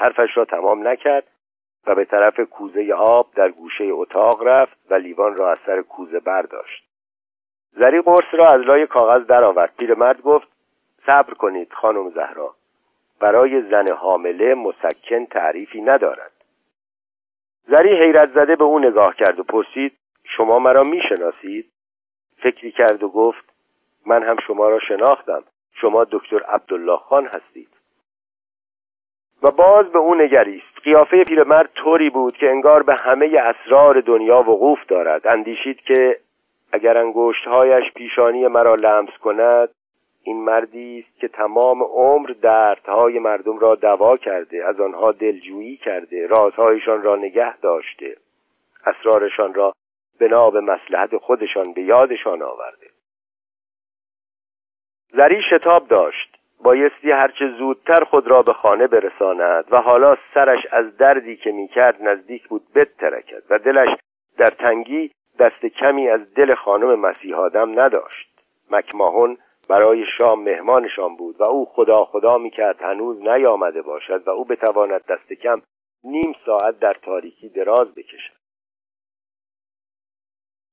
حرفش 0.00 0.36
را 0.36 0.44
تمام 0.44 0.88
نکرد. 0.88 1.24
و 1.88 1.94
به 1.94 2.04
طرف 2.04 2.40
کوزه 2.40 2.94
آب 2.94 3.34
در 3.34 3.48
گوشه 3.48 3.84
اتاق 3.84 4.42
رفت 4.42 4.78
و 4.90 4.94
لیوان 4.94 5.36
را 5.36 5.50
از 5.50 5.58
سر 5.66 5.82
کوزه 5.82 6.20
برداشت. 6.20 6.84
زری 7.72 7.98
قرص 7.98 8.26
را 8.32 8.46
از 8.46 8.60
لای 8.60 8.86
کاغذ 8.86 9.26
درآورد. 9.26 9.74
پیرمرد 9.78 10.22
گفت 10.22 10.48
صبر 11.06 11.34
کنید 11.34 11.72
خانم 11.72 12.10
زهرا 12.10 12.54
برای 13.20 13.62
زن 13.62 13.92
حامله 13.92 14.54
مسکن 14.54 15.24
تعریفی 15.24 15.80
ندارد. 15.80 16.32
زری 17.68 17.96
حیرت 17.96 18.30
زده 18.34 18.56
به 18.56 18.64
او 18.64 18.78
نگاه 18.78 19.14
کرد 19.14 19.40
و 19.40 19.42
پرسید 19.42 19.92
شما 20.24 20.58
مرا 20.58 20.82
می‌شناسید؟ 20.82 21.70
فکری 22.42 22.72
کرد 22.72 23.02
و 23.02 23.08
گفت 23.08 23.44
من 24.06 24.22
هم 24.22 24.36
شما 24.46 24.68
را 24.68 24.78
شناختم. 24.78 25.44
شما 25.72 26.04
دکتر 26.04 26.42
عبدالله 26.42 26.96
خان 26.96 27.26
هستید. 27.26 27.68
و 29.42 29.50
باز 29.50 29.86
به 29.86 29.98
او 29.98 30.14
نگریست. 30.14 30.67
قیافه 30.88 31.24
پیرمرد 31.24 31.70
طوری 31.74 32.10
بود 32.10 32.36
که 32.36 32.50
انگار 32.50 32.82
به 32.82 32.96
همه 33.00 33.26
اسرار 33.26 34.00
دنیا 34.00 34.38
وقوف 34.38 34.86
دارد. 34.86 35.26
اندیشید 35.26 35.80
که 35.80 36.20
اگر 36.72 36.98
انگشتهایش 36.98 37.92
پیشانی 37.94 38.46
مرا 38.46 38.74
لمس 38.74 39.18
کند 39.22 39.68
این 40.22 40.44
مردی 40.44 41.04
است 41.08 41.20
که 41.20 41.28
تمام 41.28 41.82
عمر 41.82 42.30
دردهای 42.42 43.18
مردم 43.18 43.58
را 43.58 43.74
دوا 43.74 44.16
کرده 44.16 44.64
از 44.68 44.80
آنها 44.80 45.12
دلجویی 45.12 45.76
کرده 45.76 46.26
رازهایشان 46.26 47.02
را 47.02 47.16
نگه 47.16 47.56
داشته 47.56 48.16
اسرارشان 48.86 49.54
را 49.54 49.72
بنا 50.20 50.50
به 50.50 50.60
مسلحت 50.60 51.16
خودشان 51.16 51.72
به 51.72 51.82
یادشان 51.82 52.42
آورده. 52.42 52.86
زری 55.12 55.42
شتاب 55.50 55.88
داشت. 55.88 56.37
بایستی 56.62 57.10
هرچه 57.10 57.48
زودتر 57.58 58.04
خود 58.04 58.28
را 58.28 58.42
به 58.42 58.52
خانه 58.52 58.86
برساند 58.86 59.64
و 59.70 59.80
حالا 59.80 60.16
سرش 60.34 60.66
از 60.72 60.96
دردی 60.96 61.36
که 61.36 61.52
می‌کرد 61.52 62.02
نزدیک 62.02 62.48
بود 62.48 62.62
بترکد 62.74 63.42
و 63.50 63.58
دلش 63.58 63.88
در 64.38 64.50
تنگی 64.50 65.10
دست 65.38 65.66
کمی 65.66 66.08
از 66.08 66.34
دل 66.34 66.54
خانم 66.54 67.00
مسیح 67.00 67.36
آدم 67.36 67.80
نداشت. 67.80 68.28
مکماهون 68.70 69.38
برای 69.68 70.04
شام 70.18 70.42
مهمانشان 70.42 71.16
بود 71.16 71.40
و 71.40 71.44
او 71.44 71.66
خدا 71.66 72.04
خدا 72.04 72.38
می‌کرد 72.38 72.82
هنوز 72.82 73.20
نیامده 73.20 73.82
باشد 73.82 74.28
و 74.28 74.32
او 74.32 74.44
بتواند 74.44 75.04
دست 75.08 75.32
کم 75.32 75.62
نیم 76.04 76.34
ساعت 76.46 76.78
در 76.78 76.94
تاریکی 77.02 77.48
دراز 77.48 77.94
بکشد. 77.94 78.37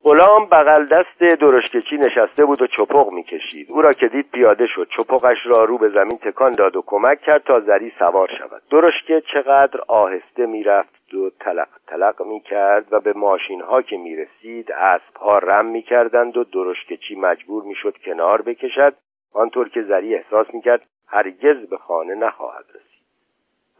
غلام 0.07 0.45
بغل 0.45 0.85
دست 0.85 1.19
درشکچی 1.19 1.97
نشسته 1.97 2.45
بود 2.45 2.61
و 2.61 2.67
چپق 2.67 3.11
می‌کشید. 3.11 3.71
او 3.71 3.81
را 3.81 3.91
که 3.91 4.07
دید 4.07 4.31
پیاده 4.31 4.67
شد. 4.67 4.87
چپقش 4.97 5.37
را 5.45 5.63
رو 5.63 5.77
به 5.77 5.89
زمین 5.89 6.17
تکان 6.17 6.51
داد 6.51 6.75
و 6.75 6.83
کمک 6.85 7.21
کرد 7.21 7.43
تا 7.43 7.59
زری 7.59 7.91
سوار 7.99 8.29
شود. 8.39 8.61
درشکه 8.71 9.23
چقدر 9.33 9.79
آهسته 9.87 10.45
می‌رفت 10.45 11.13
و 11.13 11.29
تلق 11.39 11.67
تلق 11.87 12.21
می‌کرد 12.21 12.85
و 12.91 12.99
به 12.99 13.13
ماشین 13.13 13.61
ها 13.61 13.81
که 13.81 13.97
می‌رسید 13.97 14.71
اسب 14.71 15.17
ها 15.17 15.37
رم 15.37 15.65
می‌کردند 15.65 16.37
و 16.37 16.43
درشکچی 16.43 17.15
مجبور 17.15 17.63
می‌شد 17.63 17.97
کنار 18.05 18.41
بکشد. 18.41 18.93
آنطور 19.33 19.69
که 19.69 19.81
زری 19.81 20.15
احساس 20.15 20.47
می‌کرد 20.53 20.81
هرگز 21.07 21.69
به 21.69 21.77
خانه 21.77 22.15
نخواهد 22.15 22.65
رسید. 22.69 23.05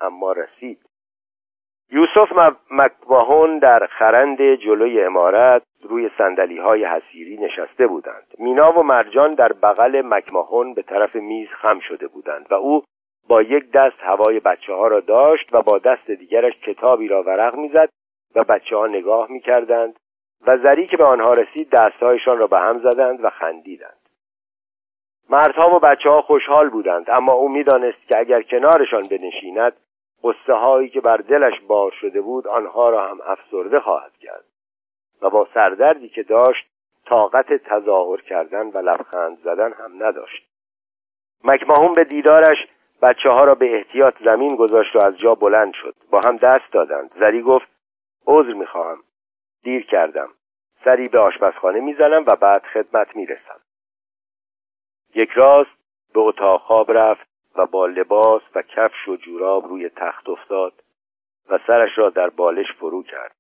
اما 0.02 0.32
رسید. 0.32 0.80
یوسف 1.92 2.54
مکواهون 2.72 3.60
در 3.60 3.88
خرند 3.88 4.56
جلوی 4.56 5.04
امارت 5.04 5.62
روی 5.84 6.10
سندلی 6.18 6.58
های 6.58 6.86
حسیری 6.86 7.38
نشسته 7.38 7.88
بودند. 7.88 8.28
مینا 8.40 8.80
و 8.80 8.84
مرجان 8.84 9.32
در 9.32 9.54
بغل 9.54 10.02
مکماهون 10.06 10.74
به 10.74 10.82
طرف 10.82 11.16
میز 11.16 11.48
خم 11.50 11.80
شده 11.80 12.08
بودند 12.08 12.48
و 12.50 12.54
او 12.54 12.84
با 13.28 13.42
یک 13.42 13.72
دست 13.72 14.00
هوای 14.00 14.40
بچه 14.40 14.74
ها 14.74 14.88
را 14.88 15.00
داشت 15.00 15.50
و 15.54 15.62
با 15.62 15.78
دست 15.78 16.12
دیگرش 16.12 16.54
کتابی 16.54 17.08
را 17.08 17.24
ورق 17.24 17.56
می‌زد 17.56 17.90
و 18.36 18.44
بچه 18.44 18.76
ها 18.76 18.88
نگاه 18.88 19.32
می‌کردند 19.32 20.00
و 20.48 20.58
زری 20.58 20.86
که 20.86 20.98
به 20.98 21.04
آنها 21.04 21.34
رسید 21.34 21.70
دستهایشان 21.70 22.38
را 22.38 22.48
به 22.48 22.60
هم 22.60 22.80
زدند 22.80 23.24
و 23.24 23.30
خندیدند. 23.30 24.00
مردها 25.30 25.76
و 25.76 25.80
بچه 25.80 26.10
ها 26.10 26.22
خوشحال 26.22 26.70
بودند 26.70 27.10
اما 27.10 27.34
او 27.34 27.50
می‌دانست 27.50 28.08
که 28.08 28.18
اگر 28.18 28.42
کنارشان 28.42 29.04
بنشیند 29.12 29.74
قصه 30.26 30.54
هایی 30.54 30.90
که 30.90 31.02
بر 31.02 31.18
دلش 31.18 31.60
بار 31.68 31.92
شده 31.92 32.22
بود 32.22 32.48
آنها 32.48 32.90
را 32.90 33.08
هم 33.08 33.22
افسرده 33.26 33.80
خواهد 33.80 34.18
کرد. 34.18 34.46
و 35.22 35.30
با 35.30 35.48
سردردی 35.54 36.10
که 36.10 36.24
داشت 36.24 36.68
طاقت 37.06 37.54
تظاهر 37.54 38.22
کردن 38.22 38.68
و 38.68 38.78
لبخند 38.78 39.38
زدن 39.44 39.74
هم 39.74 40.04
نداشت. 40.04 40.48
مکماهون 41.44 41.94
به 41.94 42.04
دیدارش 42.04 42.58
بچه 43.02 43.30
ها 43.30 43.44
را 43.44 43.56
به 43.56 43.76
احتیاط 43.76 44.16
زمین 44.24 44.56
گذاشت 44.56 44.96
و 44.96 45.06
از 45.06 45.18
جا 45.18 45.36
بلند 45.36 45.74
شد. 45.74 45.96
با 46.12 46.22
هم 46.26 46.38
دست 46.38 46.72
دادند. 46.72 47.12
زری 47.20 47.42
گفت 47.42 47.68
عذر 48.28 48.54
می‌خواهم. 48.54 49.04
دیر 49.64 49.86
کردم. 49.86 50.30
سری 50.84 51.10
به 51.10 51.20
آشپزخانه 51.20 51.80
می‌زنم 51.80 52.24
و 52.28 52.36
بعد 52.36 52.64
خدمت 52.74 53.16
می‌رسم. 53.16 53.60
یک 55.16 55.30
راست 55.30 55.78
به 56.14 56.20
اتاق 56.20 56.62
خواب 56.62 56.98
رفت. 56.98 57.35
و 57.56 57.66
با 57.66 57.86
لباس 57.86 58.42
و 58.56 58.62
کفش 58.62 59.08
و 59.08 59.16
جوراب 59.16 59.68
روی 59.68 59.90
تخت 59.90 60.30
افتاد 60.30 60.74
و 61.50 61.60
سرش 61.68 61.98
را 61.98 62.10
در 62.10 62.30
بالش 62.30 62.72
فرو 62.80 63.04
کرد. 63.04 63.36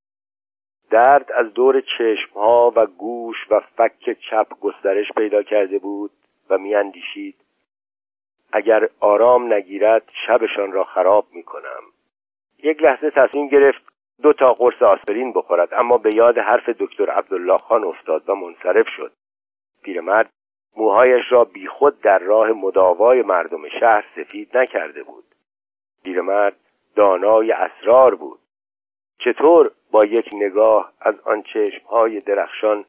درد 0.89 1.31
از 1.31 1.53
دور 1.53 1.81
چشمها 1.81 2.73
و 2.75 2.85
گوش 2.85 3.35
و 3.49 3.59
فک 3.59 4.17
چپ 4.29 4.59
گسترش 4.59 5.11
پیدا 5.17 5.43
کرده 5.43 5.79
بود 5.79 6.11
و 6.49 6.57
میاندیشید 6.57 7.35
اگر 8.53 8.89
آرام 8.99 9.53
نگیرد 9.53 10.09
شبشان 10.27 10.71
را 10.71 10.83
خراب 10.83 11.27
می‌کنم. 11.31 11.83
یک 12.63 12.83
لحظه 12.83 13.09
تصمیم 13.09 13.47
گرفت 13.47 13.81
دو 14.21 14.33
تا 14.33 14.53
قرص 14.53 14.81
آسپرین 14.81 15.33
بخورد 15.33 15.73
اما 15.73 15.97
به 15.97 16.09
یاد 16.15 16.37
حرف 16.37 16.69
دکتر 16.69 17.09
عبدالله 17.09 17.57
خان 17.57 17.83
افتاد 17.83 18.29
و 18.29 18.35
منصرف 18.35 18.87
شد. 18.97 19.11
پیرمرد 19.83 20.29
موهایش 20.77 21.23
را 21.29 21.43
بیخود 21.43 22.01
در 22.01 22.19
راه 22.19 22.47
مداوای 22.51 23.21
مردم 23.21 23.69
شهر 23.79 24.05
سفید 24.15 24.57
نکرده 24.57 25.03
بود. 25.03 25.25
پیرمرد 26.03 26.55
دانای 26.95 27.51
اسرار 27.51 28.15
بود. 28.15 28.39
چطور 29.17 29.71
با 29.91 30.05
یک 30.05 30.29
نگاه 30.33 30.93
از 31.01 31.15
آن 31.19 31.43
چشمهای 31.43 32.19
درخشان 32.19 32.85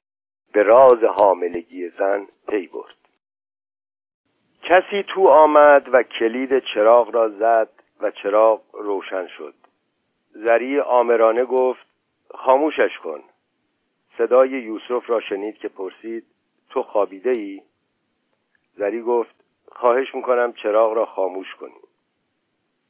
به 0.52 0.62
راز 0.62 1.04
حاملگی 1.04 1.88
زن 1.88 2.26
پی 2.48 2.66
برد؟ 2.66 2.94
کسی 4.62 5.04
تو 5.08 5.28
آمد 5.28 5.88
و 5.92 6.02
کلید 6.02 6.58
چراغ 6.58 7.14
را 7.14 7.28
زد 7.28 7.68
و 8.00 8.10
چراغ 8.10 8.60
روشن 8.72 9.26
شد. 9.26 9.54
زری 10.30 10.80
آمرانه 10.80 11.44
گفت 11.44 11.86
خاموشش 12.34 12.98
کن. 13.04 13.20
صدای 14.18 14.50
یوسف 14.50 15.10
را 15.10 15.20
شنید 15.20 15.58
که 15.58 15.68
پرسید 15.68 16.26
تو 16.70 16.82
خوابیده 16.82 17.30
ای؟ 17.30 17.62
زری 18.76 19.02
گفت 19.02 19.34
خواهش 19.72 20.14
می‌کنم 20.14 20.52
چراغ 20.52 20.92
را 20.92 21.04
خاموش 21.04 21.54
کنی 21.54 21.80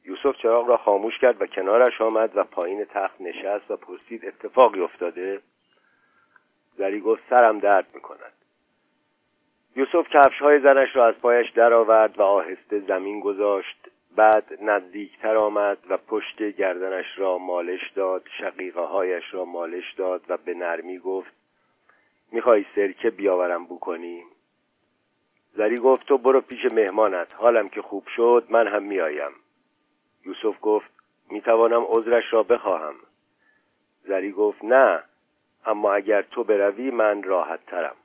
یوسف 0.05 0.37
چراغ 0.41 0.67
را 0.67 0.77
خاموش 0.77 1.19
کرد 1.19 1.41
و 1.41 1.47
کنارش 1.47 2.01
آمد 2.01 2.31
و 2.35 2.43
پایین 2.43 2.85
تخت 2.85 3.21
نشست 3.21 3.71
و 3.71 3.77
پرسید 3.77 4.25
اتفاقی 4.25 4.79
افتاده؟ 4.81 5.41
زری 6.77 6.99
گفت 6.99 7.23
سرم 7.29 7.59
درد 7.59 7.91
می‌کند. 7.95 8.33
یوسف 9.75 10.09
کفش 10.09 10.41
های 10.41 10.59
زنش 10.59 10.95
را 10.95 11.07
از 11.07 11.17
پایش 11.21 11.49
درآورد 11.51 12.19
و 12.19 12.21
آهسته 12.21 12.79
زمین 12.79 13.19
گذاشت. 13.19 13.89
بعد 14.15 14.57
نزدیکتر 14.61 15.35
آمد 15.35 15.77
و 15.89 15.97
پشت 15.97 16.43
گردنش 16.43 17.05
را 17.17 17.37
مالش 17.37 17.91
داد 17.95 18.23
شقیقه 18.41 18.81
هایش 18.81 19.23
را 19.31 19.45
مالش 19.45 19.93
داد 19.97 20.21
و 20.29 20.37
به 20.37 20.53
نرمی 20.53 20.99
گفت 20.99 21.31
می‌خوای 22.31 22.65
سرکه 22.75 23.09
بیاورم 23.09 23.65
بکنیم 23.65 24.25
زری 25.57 25.77
گفت 25.77 26.07
تو 26.07 26.17
برو 26.17 26.41
پیش 26.41 26.65
مهمانت 26.73 27.33
حالم 27.35 27.67
که 27.67 27.81
خوب 27.81 28.07
شد 28.15 28.47
من 28.49 28.67
هم 28.67 28.83
میآیم. 28.83 29.31
یوسف 30.25 30.57
گفت 30.61 30.89
می‌توانم 31.29 31.85
عذرش 31.87 32.33
را 32.33 32.43
بخواهم. 32.43 32.95
زری 34.03 34.31
گفت 34.31 34.63
نه 34.63 35.03
اما 35.65 35.93
اگر 35.93 36.21
تو 36.21 36.43
بروی 36.43 36.91
من 36.91 37.23
راحت 37.23 37.65
ترم 37.65 37.95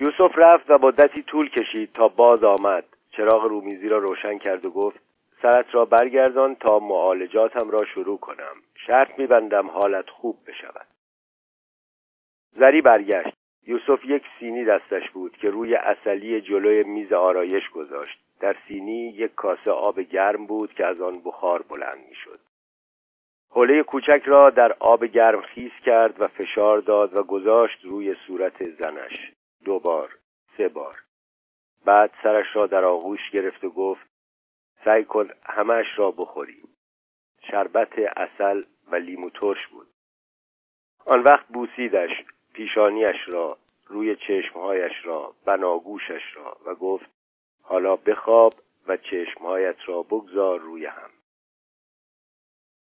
یوسف 0.00 0.32
رفت 0.34 0.70
و 0.70 0.78
مدتی 0.78 1.22
طول 1.22 1.48
کشید 1.48 1.92
تا 1.92 2.08
باز 2.08 2.44
آمد. 2.44 2.84
چراغ 3.10 3.44
رومیزی 3.44 3.88
را 3.88 3.98
روشن 3.98 4.38
کرد 4.38 4.66
و 4.66 4.70
گفت 4.70 4.98
سرت 5.42 5.74
را 5.74 5.84
برگردان 5.84 6.54
تا 6.54 6.78
معالجاتم 6.78 7.70
را 7.70 7.84
شروع 7.84 8.18
کنم. 8.18 8.56
شرط 8.86 9.18
میبندم 9.18 9.70
حالت 9.70 10.10
خوب 10.10 10.38
بشود. 10.46 10.86
زری 12.52 12.80
برگشت. 12.80 13.37
یوسف 13.68 14.04
یک 14.04 14.22
سینی 14.40 14.64
دستش 14.64 15.10
بود 15.10 15.36
که 15.36 15.50
روی 15.50 15.74
اصلی 15.74 16.40
جلوی 16.40 16.84
میز 16.84 17.12
آرایش 17.12 17.70
گذاشت. 17.70 18.20
در 18.40 18.56
سینی 18.68 19.08
یک 19.08 19.34
کاسه 19.34 19.70
آب 19.72 20.00
گرم 20.00 20.46
بود 20.46 20.72
که 20.72 20.86
از 20.86 21.00
آن 21.00 21.12
بخار 21.24 21.62
بلند 21.62 22.06
می‌شد. 22.08 22.40
حوله 23.50 23.82
کوچک 23.82 24.22
را 24.26 24.50
در 24.50 24.72
آب 24.80 25.04
گرم 25.04 25.40
خیس 25.40 25.72
کرد 25.84 26.20
و 26.20 26.24
فشار 26.24 26.78
داد 26.80 27.18
و 27.18 27.22
گذاشت 27.22 27.84
روی 27.84 28.14
صورت 28.14 28.64
زنش. 28.64 29.32
دو 29.64 29.78
بار 29.78 30.18
سه 30.58 30.68
بار. 30.68 30.94
بعد 31.84 32.10
سرش 32.22 32.46
را 32.54 32.66
در 32.66 32.84
آغوش 32.84 33.30
گرفت 33.32 33.64
و 33.64 33.70
گفت 33.70 34.06
سعی 34.84 35.04
کن 35.04 35.28
همش 35.46 35.86
را 35.96 36.10
بخوری. 36.10 36.62
شربت 37.50 37.92
اصل 38.16 38.62
و 38.92 38.96
لیمو 38.96 39.30
ترش 39.30 39.66
بود. 39.66 39.86
آن 41.06 41.20
وقت 41.20 41.46
بوسیدش 41.46 42.10
پیشانیش 42.58 43.28
را 43.28 43.58
روی 43.86 44.16
چشمهایش 44.16 44.92
را 45.04 45.34
بناگوشش 45.44 46.22
را 46.36 46.56
و 46.66 46.74
گفت 46.74 47.10
حالا 47.62 47.96
بخواب 47.96 48.52
و 48.88 48.96
چشمهایت 48.96 49.76
را 49.88 50.02
بگذار 50.02 50.60
روی 50.60 50.86
هم. 50.86 51.10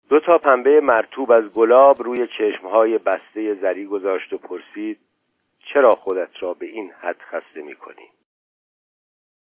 دو 0.09 0.19
تا 0.19 0.37
پنبه 0.37 0.81
مرتوب 0.81 1.31
از 1.31 1.55
گلاب 1.55 1.95
روی 1.99 2.27
چشمهای 2.27 2.97
بسته 2.97 3.53
زری 3.53 3.85
گذاشت 3.85 4.33
و 4.33 4.37
پرسید 4.37 4.99
چرا 5.73 5.91
خودت 5.91 6.43
را 6.43 6.53
به 6.53 6.65
این 6.65 6.91
حد 6.91 7.21
خسته 7.21 7.61
می 7.61 7.75
کنی؟ 7.75 8.09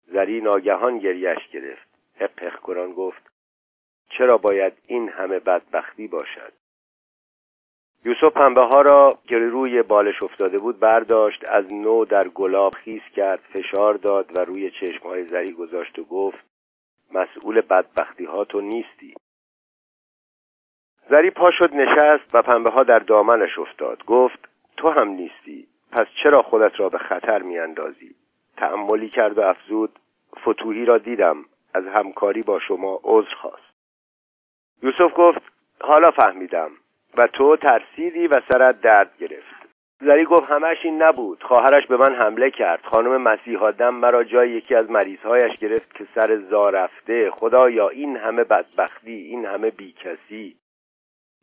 زری 0.07 0.41
ناگهان 0.41 0.99
گریش 0.99 1.47
گرفت. 1.53 1.87
حق 2.15 2.93
گفت 2.95 3.31
چرا 4.09 4.37
باید 4.37 4.73
این 4.87 5.09
همه 5.09 5.39
بدبختی 5.39 6.07
باشد؟ 6.07 6.53
یوسف 8.05 8.33
پنبه 8.33 8.61
ها 8.61 8.81
را 8.81 9.09
که 9.27 9.37
روی 9.37 9.83
بالش 9.83 10.23
افتاده 10.23 10.57
بود 10.57 10.79
برداشت 10.79 11.49
از 11.49 11.73
نو 11.73 12.05
در 12.05 12.27
گلاب 12.27 12.73
خیس 12.73 13.01
کرد 13.15 13.39
فشار 13.39 13.93
داد 13.93 14.37
و 14.37 14.39
روی 14.39 14.71
چشم 14.71 15.07
های 15.07 15.27
زری 15.27 15.53
گذاشت 15.53 15.99
و 15.99 16.03
گفت 16.03 16.45
مسئول 17.11 17.61
بدبختی 17.61 18.25
ها 18.25 18.45
تو 18.45 18.61
نیستی. 18.61 19.13
زری 21.09 21.29
پا 21.29 21.51
شد 21.51 21.73
نشست 21.73 22.35
و 22.35 22.41
پنبه 22.41 22.71
ها 22.71 22.83
در 22.83 22.99
دامنش 22.99 23.59
افتاد. 23.59 24.05
گفت 24.05 24.39
تو 24.77 24.89
هم 24.89 25.07
نیستی. 25.07 25.67
پس 25.91 26.05
چرا 26.23 26.41
خودت 26.41 26.79
را 26.79 26.89
به 26.89 26.97
خطر 26.97 27.41
میاندازی؟ 27.41 28.15
تأملی 28.57 29.09
کرد 29.09 29.37
و 29.37 29.41
افزود 29.41 29.99
فتوحی 30.39 30.85
را 30.85 30.97
دیدم. 30.97 31.45
از 31.73 31.83
همکاری 31.85 32.41
با 32.41 32.59
شما 32.67 32.99
عذر 33.03 33.35
خواست. 33.41 33.73
یوسف 34.83 35.13
گفت 35.15 35.41
حالا 35.81 36.11
فهمیدم. 36.11 36.71
و 37.17 37.27
تو 37.27 37.57
ترسیدی 37.57 38.27
و 38.27 38.39
سرت 38.39 38.81
درد 38.81 39.17
گرفت. 39.17 39.63
زری 40.01 40.25
گفت 40.25 40.49
همش 40.49 40.77
این 40.83 41.03
نبود. 41.03 41.43
خواهرش 41.43 41.87
به 41.87 41.97
من 41.97 42.15
حمله 42.15 42.51
کرد. 42.51 42.85
خانم 42.85 43.21
مسیح 43.21 43.63
آدم 43.63 43.95
مرا 43.95 44.23
جای 44.23 44.49
یکی 44.49 44.75
از 44.75 44.91
مریضهایش 44.91 45.59
گرفت 45.59 45.93
که 45.93 46.07
سر 46.15 46.39
زا 46.49 46.69
رفته. 46.69 47.31
خدایا 47.31 47.89
این 47.89 48.17
همه 48.17 48.43
بدبختی 48.43 49.11
این 49.11 49.45
همه 49.45 49.69
بیکسی. 49.69 50.57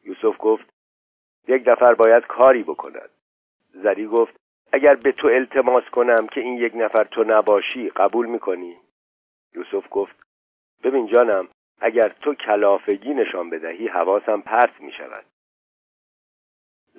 یوسف 0.05 0.37
گفت 0.39 0.67
یک 1.49 1.69
نفر 1.69 1.95
باید 1.95 2.27
کاری 2.27 2.63
بکند. 2.63 3.11
زری 3.75 4.07
گفت 4.07 4.37
اگر 4.73 4.95
به 4.95 5.13
تو 5.13 5.29
التماس 5.29 5.85
کنم 5.93 6.27
که 6.27 6.41
این 6.41 6.59
یک 6.59 6.73
نفر 6.75 7.05
تو 7.05 7.25
نباشی 7.25 7.91
قبول 7.91 8.27
می‌کنی؟ 8.27 8.77
یوسف 9.55 9.87
گفت 9.91 10.17
ببین 10.85 11.07
جانم 11.07 11.49
اگر 11.81 12.09
تو 12.09 12.35
کلافگی 12.35 13.11
نشان 13.11 13.51
بدهی 13.51 13.89
حواسم 13.89 14.41
پرت 14.41 14.81
می 14.81 14.93
شود 14.93 15.25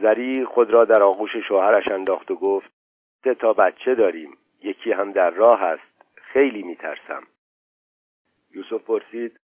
زری 0.02 0.46
خود 0.46 0.70
را 0.70 0.86
در 0.86 1.04
آغوش 1.04 1.38
شوهرش 1.48 1.88
انداخت 1.88 2.32
و 2.32 2.36
گفت 2.36 2.72
سه 3.24 3.36
تا 3.36 3.54
بچه 3.54 3.96
داریم 3.96 4.38
یکی 4.64 4.92
هم 4.92 5.12
در 5.12 5.30
راه 5.30 5.62
است 5.62 6.06
خیلی 6.16 6.64
میترسم. 6.64 7.24
یوسف 8.52 8.84
پرسید 8.84 9.40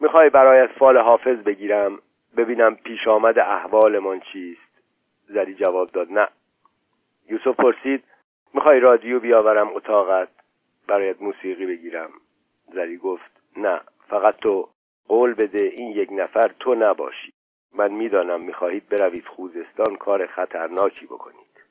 می‌خوای 0.00 0.30
برایت 0.30 0.70
فال 0.78 0.98
حافظ 0.98 1.36
بگیرم 1.36 1.98
ببینم 2.36 2.74
پیش 2.76 3.08
آمد 3.08 3.38
احوالمان 3.38 4.20
چیست؟ 4.20 4.72
زری 5.28 5.54
جواب 5.54 5.88
داد 5.88 6.12
نه. 6.12 6.28
یوسف 7.28 7.56
پرسید 7.56 8.04
می‌خوای 8.54 8.80
رادیو 8.80 9.20
بیاورم 9.20 9.68
اتاقت 9.74 10.28
برایت 10.88 11.22
موسیقی 11.22 11.66
بگیرم؟ 11.66 12.10
زری 12.74 12.96
گفت 12.96 13.40
نه 13.56 13.80
فقط 14.08 14.36
تو 14.36 14.68
قول 15.08 15.34
بده 15.34 15.64
این 15.64 15.92
یک 15.92 16.08
نفر 16.12 16.50
تو 16.60 16.74
نباشی. 16.74 17.32
من 17.74 17.92
می‌دانم 17.92 18.40
می‌خواهید 18.40 18.88
بروید 18.88 19.26
خوزستان 19.26 19.96
کار 19.96 20.26
خطرناکی 20.26 21.06
بکنید. 21.06 21.64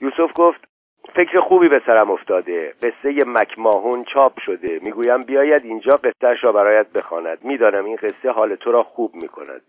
یوسف 0.00 0.32
گفت 0.36 0.68
فکر 1.14 1.40
خوبی 1.40 1.68
به 1.68 1.82
سرم 1.86 2.10
افتاده. 2.10 2.74
قصه 2.82 3.24
مکماهون 3.26 4.04
چاپ 4.04 4.40
شده. 4.40 4.78
می‌گویم 4.82 5.20
بیاید 5.20 5.64
اینجا 5.64 5.96
قصهش 5.96 6.44
را 6.44 6.52
برایت 6.52 6.92
بخواند. 6.92 7.44
می‌دانم 7.44 7.84
این 7.84 7.96
قصه 7.96 8.30
حال 8.30 8.54
تو 8.54 8.72
را 8.72 8.82
خوب 8.82 9.14
می‌کند. 9.14 9.62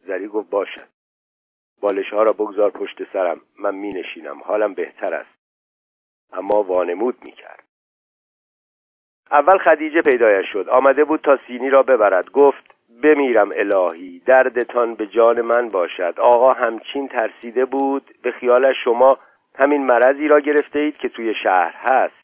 زری 0.00 0.28
گفت 0.28 0.50
باشد. 0.50 0.88
بالش 1.80 2.12
ها 2.12 2.22
را 2.22 2.32
بگذار 2.32 2.70
پشت 2.70 3.12
سرم. 3.12 3.40
من 3.58 3.74
می 3.74 3.92
نشینم 3.92 4.42
حالم 4.42 4.74
بهتر 4.74 5.14
است. 5.14 5.38
اما 6.32 6.62
وانمود 6.62 7.16
می 7.26 7.32
کرد 7.32 7.64
اول 9.30 9.58
خدیجه 9.58 10.02
پیدایش 10.02 10.46
شد. 10.52 10.68
آمده 10.68 11.04
بود 11.04 11.20
تا 11.20 11.38
سینی 11.46 11.70
را 11.70 11.82
ببرد. 11.82 12.30
گفت 12.30 12.74
بمیرم 13.02 13.50
الهی 13.56 14.22
دردتان 14.26 14.94
به 14.94 15.06
جان 15.06 15.40
من 15.40 15.68
باشد. 15.68 16.14
آقا 16.18 16.52
همچین 16.52 17.08
ترسیده 17.08 17.64
بود 17.64 18.14
به 18.22 18.30
خیال 18.30 18.72
شما 18.84 19.18
همین 19.54 19.86
مرضی 19.86 20.28
را 20.28 20.40
گرفته 20.40 20.80
اید 20.80 20.96
که 20.96 21.08
توی 21.08 21.34
شهر 21.42 21.74
هست. 21.74 22.20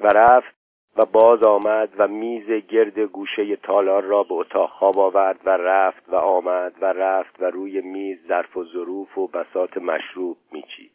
و 0.00 0.06
رفت 0.06 0.58
و 0.96 1.02
باز 1.12 1.42
آمد 1.42 1.88
و 1.98 2.08
میز 2.08 2.50
گرد 2.50 2.98
گوشه 2.98 3.56
تالار 3.56 4.02
را 4.02 4.22
به 4.22 4.34
اتاق 4.34 4.70
خواب 4.70 4.98
آورد 4.98 5.40
و 5.44 5.50
رفت 5.50 6.08
و 6.08 6.16
آمد 6.16 6.74
و 6.80 6.84
رفت 6.84 7.42
و 7.42 7.44
روی 7.44 7.80
میز 7.80 8.18
ظرف 8.28 8.56
و 8.56 8.64
ظروف 8.64 9.18
و 9.18 9.26
بسات 9.26 9.78
مشروب 9.78 10.36
میچید. 10.52 10.92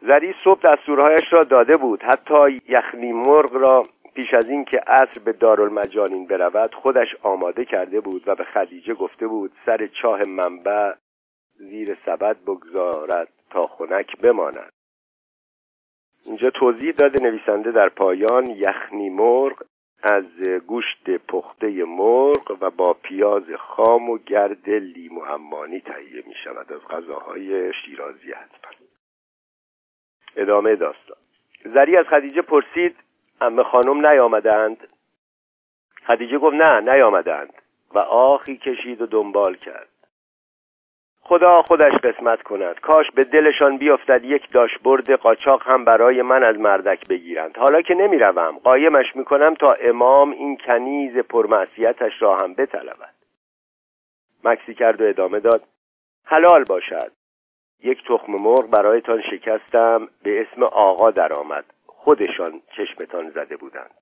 زری 0.00 0.34
صبح 0.44 0.60
دستورهایش 0.64 1.32
را 1.32 1.42
داده 1.42 1.76
بود. 1.76 2.02
حتی 2.02 2.60
یخنی 2.68 3.12
مرغ 3.12 3.54
را 3.56 3.82
پیش 4.14 4.34
از 4.34 4.48
اینکه 4.48 4.80
عصر 4.86 5.20
به 5.24 5.32
دارالمجانین 5.32 6.26
برود 6.26 6.74
خودش 6.74 7.08
آماده 7.22 7.64
کرده 7.64 8.00
بود 8.00 8.22
و 8.26 8.34
به 8.34 8.44
خدیجه 8.44 8.94
گفته 8.94 9.26
بود 9.26 9.52
سر 9.66 9.86
چاه 10.02 10.20
منبع 10.28 10.94
زیر 11.54 11.98
سبد 12.06 12.36
بگذارد 12.46 13.28
تا 13.50 13.62
خنک 13.62 14.16
بماند. 14.16 14.72
اینجا 16.26 16.50
توضیح 16.50 16.92
داده 16.92 17.20
نویسنده 17.20 17.72
در 17.72 17.88
پایان 17.88 18.46
یخنی 18.46 19.10
مرغ 19.10 19.62
از 20.02 20.24
گوشت 20.66 21.10
پخته 21.10 21.84
مرغ 21.84 22.56
و 22.60 22.70
با 22.70 22.96
پیاز 23.02 23.42
خام 23.58 24.10
و 24.10 24.18
گرد 24.18 24.70
لیمو 24.70 25.20
امانی 25.20 25.80
تهیه 25.80 26.22
می 26.26 26.34
شود. 26.44 26.72
از 26.72 26.80
غذاهای 26.80 27.72
شیرازی 27.72 28.32
حتما 28.32 28.86
ادامه 30.36 30.76
داستان. 30.76 31.16
زری 31.64 31.96
از 31.96 32.06
خدیجه 32.06 32.42
پرسید 32.42 32.96
امه 33.44 33.62
خانم 33.62 34.06
نیامدند. 34.06 34.92
خدیجه 36.06 36.38
گفت 36.38 36.54
نه 36.56 36.80
نیامدند. 36.80 37.52
و 37.94 37.98
آخی 37.98 38.56
کشید 38.56 39.02
و 39.02 39.06
دنبال 39.06 39.54
کرد. 39.54 39.88
خدا 41.22 41.62
خودش 41.62 41.92
قسمت 41.92 42.42
کند. 42.42 42.80
کاش 42.80 43.10
به 43.14 43.24
دلشان 43.24 43.76
بیفتد 43.76 44.24
یک 44.24 44.52
داشبرد 44.52 45.10
قاچاق 45.12 45.62
هم 45.62 45.84
برای 45.84 46.22
من 46.22 46.44
از 46.44 46.58
مردک 46.58 47.08
بگیرند. 47.08 47.58
حالا 47.58 47.82
که 47.82 47.94
نمی‌روم 47.94 48.58
قایمش 48.58 49.16
می‌کنم 49.16 49.54
تا 49.54 49.72
امام 49.72 50.30
این 50.30 50.56
کنیز 50.56 51.16
پرمعصیتش 51.16 52.22
را 52.22 52.36
هم 52.36 52.54
بطلبد. 52.54 53.14
مکسی 54.44 54.74
کرد 54.74 55.00
و 55.00 55.04
ادامه 55.04 55.40
داد. 55.40 55.62
حلال 56.24 56.64
باشد. 56.64 57.12
یک 57.82 58.04
تخم 58.08 58.32
مرغ 58.32 58.70
برایتان 58.70 59.22
شکستم 59.30 60.08
به 60.22 60.40
اسم 60.40 60.62
آقا 60.62 61.10
درآمد. 61.10 61.64
خودشان 62.04 62.62
چشمتان 62.76 63.30
زده 63.30 63.56
بودند. 63.56 63.94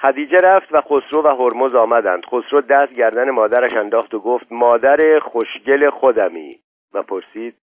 خدیجه 0.00 0.36
رفت 0.36 0.72
و 0.72 0.80
خسرو 0.80 1.22
و 1.22 1.28
هرمز 1.28 1.74
آمدند. 1.74 2.24
خسرو 2.24 2.60
دست 2.60 2.92
گردن 2.92 3.30
مادرش 3.30 3.72
انداخت 3.72 4.14
و 4.14 4.20
گفت 4.20 4.46
مادر 4.50 5.18
خوشگل 5.18 5.90
خودمی. 5.90 6.50
و 6.94 7.02
پرسید 7.02 7.54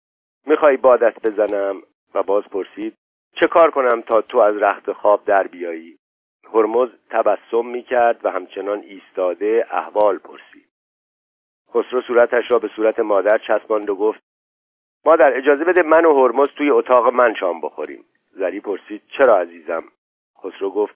می‌خوای 0.47 0.77
بادت 0.77 1.27
بزنم؟ 1.27 1.83
و 2.15 2.23
باز 2.23 2.45
پرسید 2.45 2.97
چه 3.35 3.47
کار 3.47 3.71
کنم 3.71 4.01
تا 4.01 4.21
تو 4.21 4.39
از 4.39 4.57
رخت 4.57 4.93
خواب 4.93 5.25
در 5.25 5.47
بیایی؟ 5.47 5.99
هرمز 6.55 6.89
تبسم 7.11 7.67
می‌کرد 7.67 8.25
و 8.25 8.31
همچنان 8.31 8.79
ایستاده 8.79 9.67
احوال 9.71 10.19
پرسید. 10.19 10.69
خسرو 11.71 12.01
صورتش 12.01 12.51
را 12.51 12.59
به 12.59 12.69
صورت 12.77 13.01
مادر 13.01 13.39
چسباند 13.39 13.91
و 13.91 13.97
گفت 13.97 14.21
مادر 15.05 15.37
اجازه 15.37 15.65
بده 15.65 15.83
من 15.83 16.05
و 16.05 16.15
هرمز 16.15 16.49
توی 16.49 16.71
اتاق 16.71 17.07
من 17.07 17.35
شام 17.35 17.61
بخوریم. 17.61 18.05
زری 18.37 18.61
پرسید 18.61 19.03
چرا 19.19 19.39
عزیزم؟ 19.39 19.85
خسرو 20.39 20.71
گفت 20.71 20.95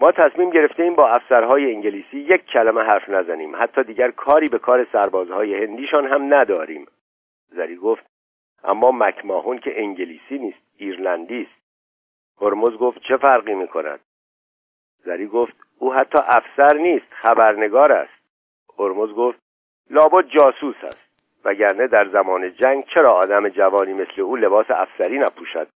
ما 0.00 0.12
تصمیم 0.12 0.50
گرفتیم 0.50 0.94
با 0.94 1.08
افسرهای 1.08 1.74
انگلیسی 1.74 2.18
یک 2.18 2.44
کلمه 2.44 2.80
حرف 2.80 3.08
نزنیم. 3.08 3.56
حتی 3.56 3.82
دیگر 3.82 4.10
کاری 4.10 4.46
به 4.46 4.58
کار 4.58 4.86
سربازهای 4.92 5.64
هندیشان 5.64 6.06
هم 6.06 6.34
نداریم. 6.34 6.86
زری 7.48 7.76
گفت 7.76 8.04
اما 8.64 8.90
مکماهون 8.92 9.58
که 9.58 9.80
انگلیسی 9.80 10.38
نیست 10.38 10.58
ایرلندی 10.76 11.42
است. 11.42 11.62
هرمز 12.40 12.76
گفت 12.78 12.98
چه 13.08 13.16
فرقی 13.16 13.54
می 13.54 13.68
کند 13.68 14.00
زری 15.04 15.26
گفت 15.26 15.56
او 15.78 15.94
حتی 15.94 16.18
افسر 16.18 16.78
نیست 16.78 17.06
خبرنگار 17.10 17.92
است. 17.92 18.22
هرمز 18.78 19.10
گفت 19.10 19.38
لابد 19.90 20.28
جاسوس 20.28 20.84
است 20.84 21.08
وگرنه 21.44 21.86
در 21.86 22.08
زمان 22.08 22.54
جنگ 22.54 22.84
چرا 22.84 23.12
آدم 23.12 23.48
جوانی 23.48 23.92
مثل 23.92 24.20
او 24.20 24.36
لباس 24.36 24.66
افسری 24.70 25.18
نپوشد؟ 25.18 25.68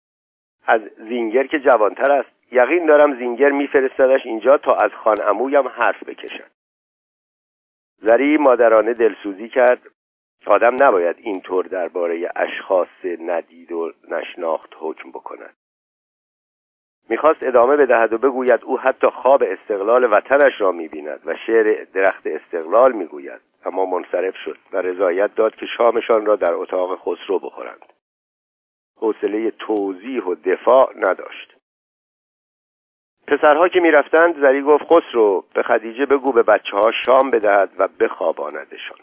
از 0.67 0.81
زینگر 1.09 1.47
که 1.47 1.59
جوانتر 1.59 2.13
است. 2.13 2.31
یقین 2.53 2.87
دارم 2.87 3.19
زینگر 3.19 3.51
میفرستدش 3.51 4.27
اینجا 4.27 4.59
تا 4.59 4.75
از 4.75 4.93
خان 4.93 5.17
امویم 5.29 5.69
حرف 5.69 6.03
بکشد. 6.05 6.51
زری 7.99 8.37
مادرانه 8.37 8.93
دلسوزی 8.93 9.49
کرد. 9.49 9.83
آدم 10.47 10.83
نباید 10.83 11.17
اینطور 11.19 11.67
درباره 11.67 12.31
اشخاص 12.37 13.05
ندید 13.05 13.73
و 13.73 13.93
نشناخت 14.09 14.75
حکم 14.79 15.11
بکند. 15.11 15.55
می‌خواست 17.09 17.47
ادامه 17.47 17.77
بدهد 17.77 18.13
و 18.13 18.19
بگوید 18.19 18.65
او 18.65 18.79
حتی 18.79 19.07
خواب 19.07 19.43
استقلال 19.43 20.13
وطنش 20.13 20.61
را 20.61 20.73
می‌بیند 20.73 21.21
و 21.25 21.35
شعر 21.47 21.85
درخت 21.95 22.27
استقلال 22.27 22.93
می‌گوید. 22.93 23.41
اما 23.65 23.87
منصرف 23.87 24.37
شد 24.37 24.59
و 24.73 24.77
رضایت 24.77 25.35
داد 25.35 25.55
که 25.55 25.67
شامشان 25.77 26.27
را 26.27 26.37
در 26.37 26.55
اتاق 26.55 26.99
خسرو 26.99 27.39
بخورند. 27.39 27.90
حوصله 29.01 29.51
توضیح 29.51 30.25
و 30.25 30.35
دفاع 30.35 30.93
نداشت. 30.97 31.57
پسرها 33.27 33.69
که 33.69 33.81
می‌رفتند 33.81 34.41
زری 34.41 34.63
گفت 34.63 34.85
خسرو 34.85 35.45
به 35.55 35.63
خدیجه 35.63 36.07
بگو 36.07 36.33
به 36.33 36.43
بچه 36.43 36.77
ها 36.77 36.93
شام 37.05 37.31
بدهد 37.31 37.71
و 37.79 37.89
بخواباندشان. 38.01 38.99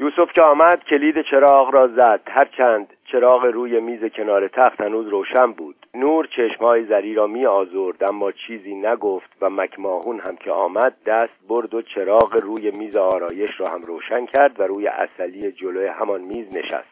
یوسف 0.00 0.32
که 0.32 0.42
آمد 0.42 0.84
کلید 0.84 1.22
چراغ 1.30 1.74
را 1.74 1.88
زد. 1.88 2.20
هرچند 2.26 2.96
چراغ 3.12 3.44
روی 3.44 3.80
میز 3.80 4.04
کنار 4.04 4.48
تخت 4.48 4.80
هنوز 4.80 5.06
روشن 5.08 5.52
بود 5.52 5.86
نور 5.94 6.26
چشمهای 6.36 6.84
زری 6.84 7.14
را 7.14 7.26
می 7.26 7.46
آزرد 7.46 8.04
اما 8.04 8.32
چیزی 8.32 8.74
نگفت 8.74 9.30
و 9.40 9.48
مکماهون 9.50 10.20
هم 10.20 10.36
که 10.36 10.50
آمد 10.50 10.96
دست 11.06 11.46
برد 11.48 11.74
و 11.74 11.82
چراغ 11.82 12.36
روی 12.42 12.70
میز 12.78 12.96
آرایش 12.96 13.50
را 13.58 13.68
هم 13.68 13.80
روشن 13.80 14.26
کرد 14.26 14.60
و 14.60 14.62
روی 14.62 14.88
اصلی 14.88 15.52
جلوی 15.52 15.86
همان 15.86 16.20
میز 16.20 16.58
نشست. 16.58 16.89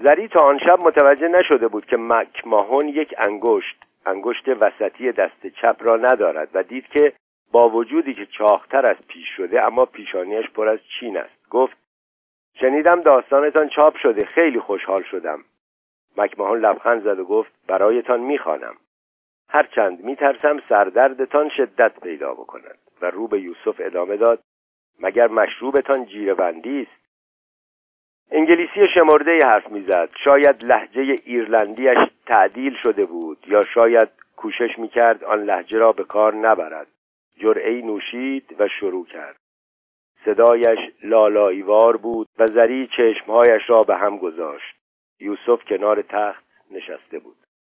زری 0.00 0.28
تا 0.28 0.40
آن 0.40 0.58
شب 0.58 0.78
متوجه 0.84 1.28
نشده 1.28 1.68
بود 1.68 1.86
که 1.86 1.96
مکماهون 1.96 2.88
یک 2.88 3.14
انگشت 3.18 3.88
انگشت 4.06 4.48
وسطی 4.48 5.12
دست 5.12 5.46
چپ 5.46 5.76
را 5.80 5.96
ندارد 5.96 6.48
و 6.54 6.62
دید 6.62 6.86
که 6.88 7.12
با 7.52 7.68
وجودی 7.68 8.14
که 8.14 8.26
چاختر 8.26 8.90
از 8.90 9.08
پیش 9.08 9.28
شده 9.36 9.66
اما 9.66 9.84
پیشانیش 9.84 10.50
پر 10.50 10.68
از 10.68 10.78
چین 11.00 11.16
است. 11.16 11.48
گفت 11.50 11.76
شنیدم 12.60 13.00
داستانتان 13.00 13.68
چاپ 13.68 13.96
شده 13.96 14.24
خیلی 14.24 14.60
خوشحال 14.60 15.02
شدم. 15.02 15.44
مکمهان 16.16 16.58
لبخند 16.60 17.04
زد 17.04 17.18
و 17.18 17.24
گفت 17.24 17.52
برایتان 17.68 18.20
می‌خوانم. 18.20 18.74
هرچند 19.48 20.04
میترسم 20.04 20.62
سردردتان 20.68 21.48
شدت 21.48 22.00
پیدا 22.00 22.34
بکند. 22.34 22.78
و 23.02 23.06
رو 23.06 23.28
به 23.28 23.40
یوسف 23.40 23.76
ادامه 23.78 24.16
داد 24.16 24.40
مگر 25.00 25.26
مشروبتان 25.26 26.06
جیرهبندی 26.06 26.82
است؟ 26.82 26.97
انگلیسی 28.30 28.88
شمرده 28.94 29.38
حرف 29.44 29.70
می‌زد. 29.70 30.10
شاید 30.24 30.64
لحجه 30.64 31.14
ایرلندیش 31.24 31.98
تعدیل 32.26 32.76
شده 32.82 33.06
بود 33.06 33.38
یا 33.46 33.62
شاید 33.62 34.08
کوشش 34.36 34.78
می‌کرد 34.78 35.24
آن 35.24 35.38
لحجه 35.38 35.78
را 35.78 35.92
به 35.92 36.04
کار 36.04 36.34
نبرد. 36.34 36.86
جرعی 37.36 37.82
نوشید 37.82 38.56
و 38.58 38.68
شروع 38.68 39.06
کرد. 39.06 39.36
صدایش 40.24 40.78
لالایوار 41.02 41.96
بود 41.96 42.28
و 42.38 42.46
زری 42.46 42.84
چشمهایش 42.84 43.70
را 43.70 43.82
به 43.82 43.96
هم 43.96 44.18
گذاشت. 44.18 44.76
یوسف 45.20 45.64
کنار 45.64 46.02
تخت 46.02 46.44
نشسته 46.70 47.18
بود. 47.18 47.36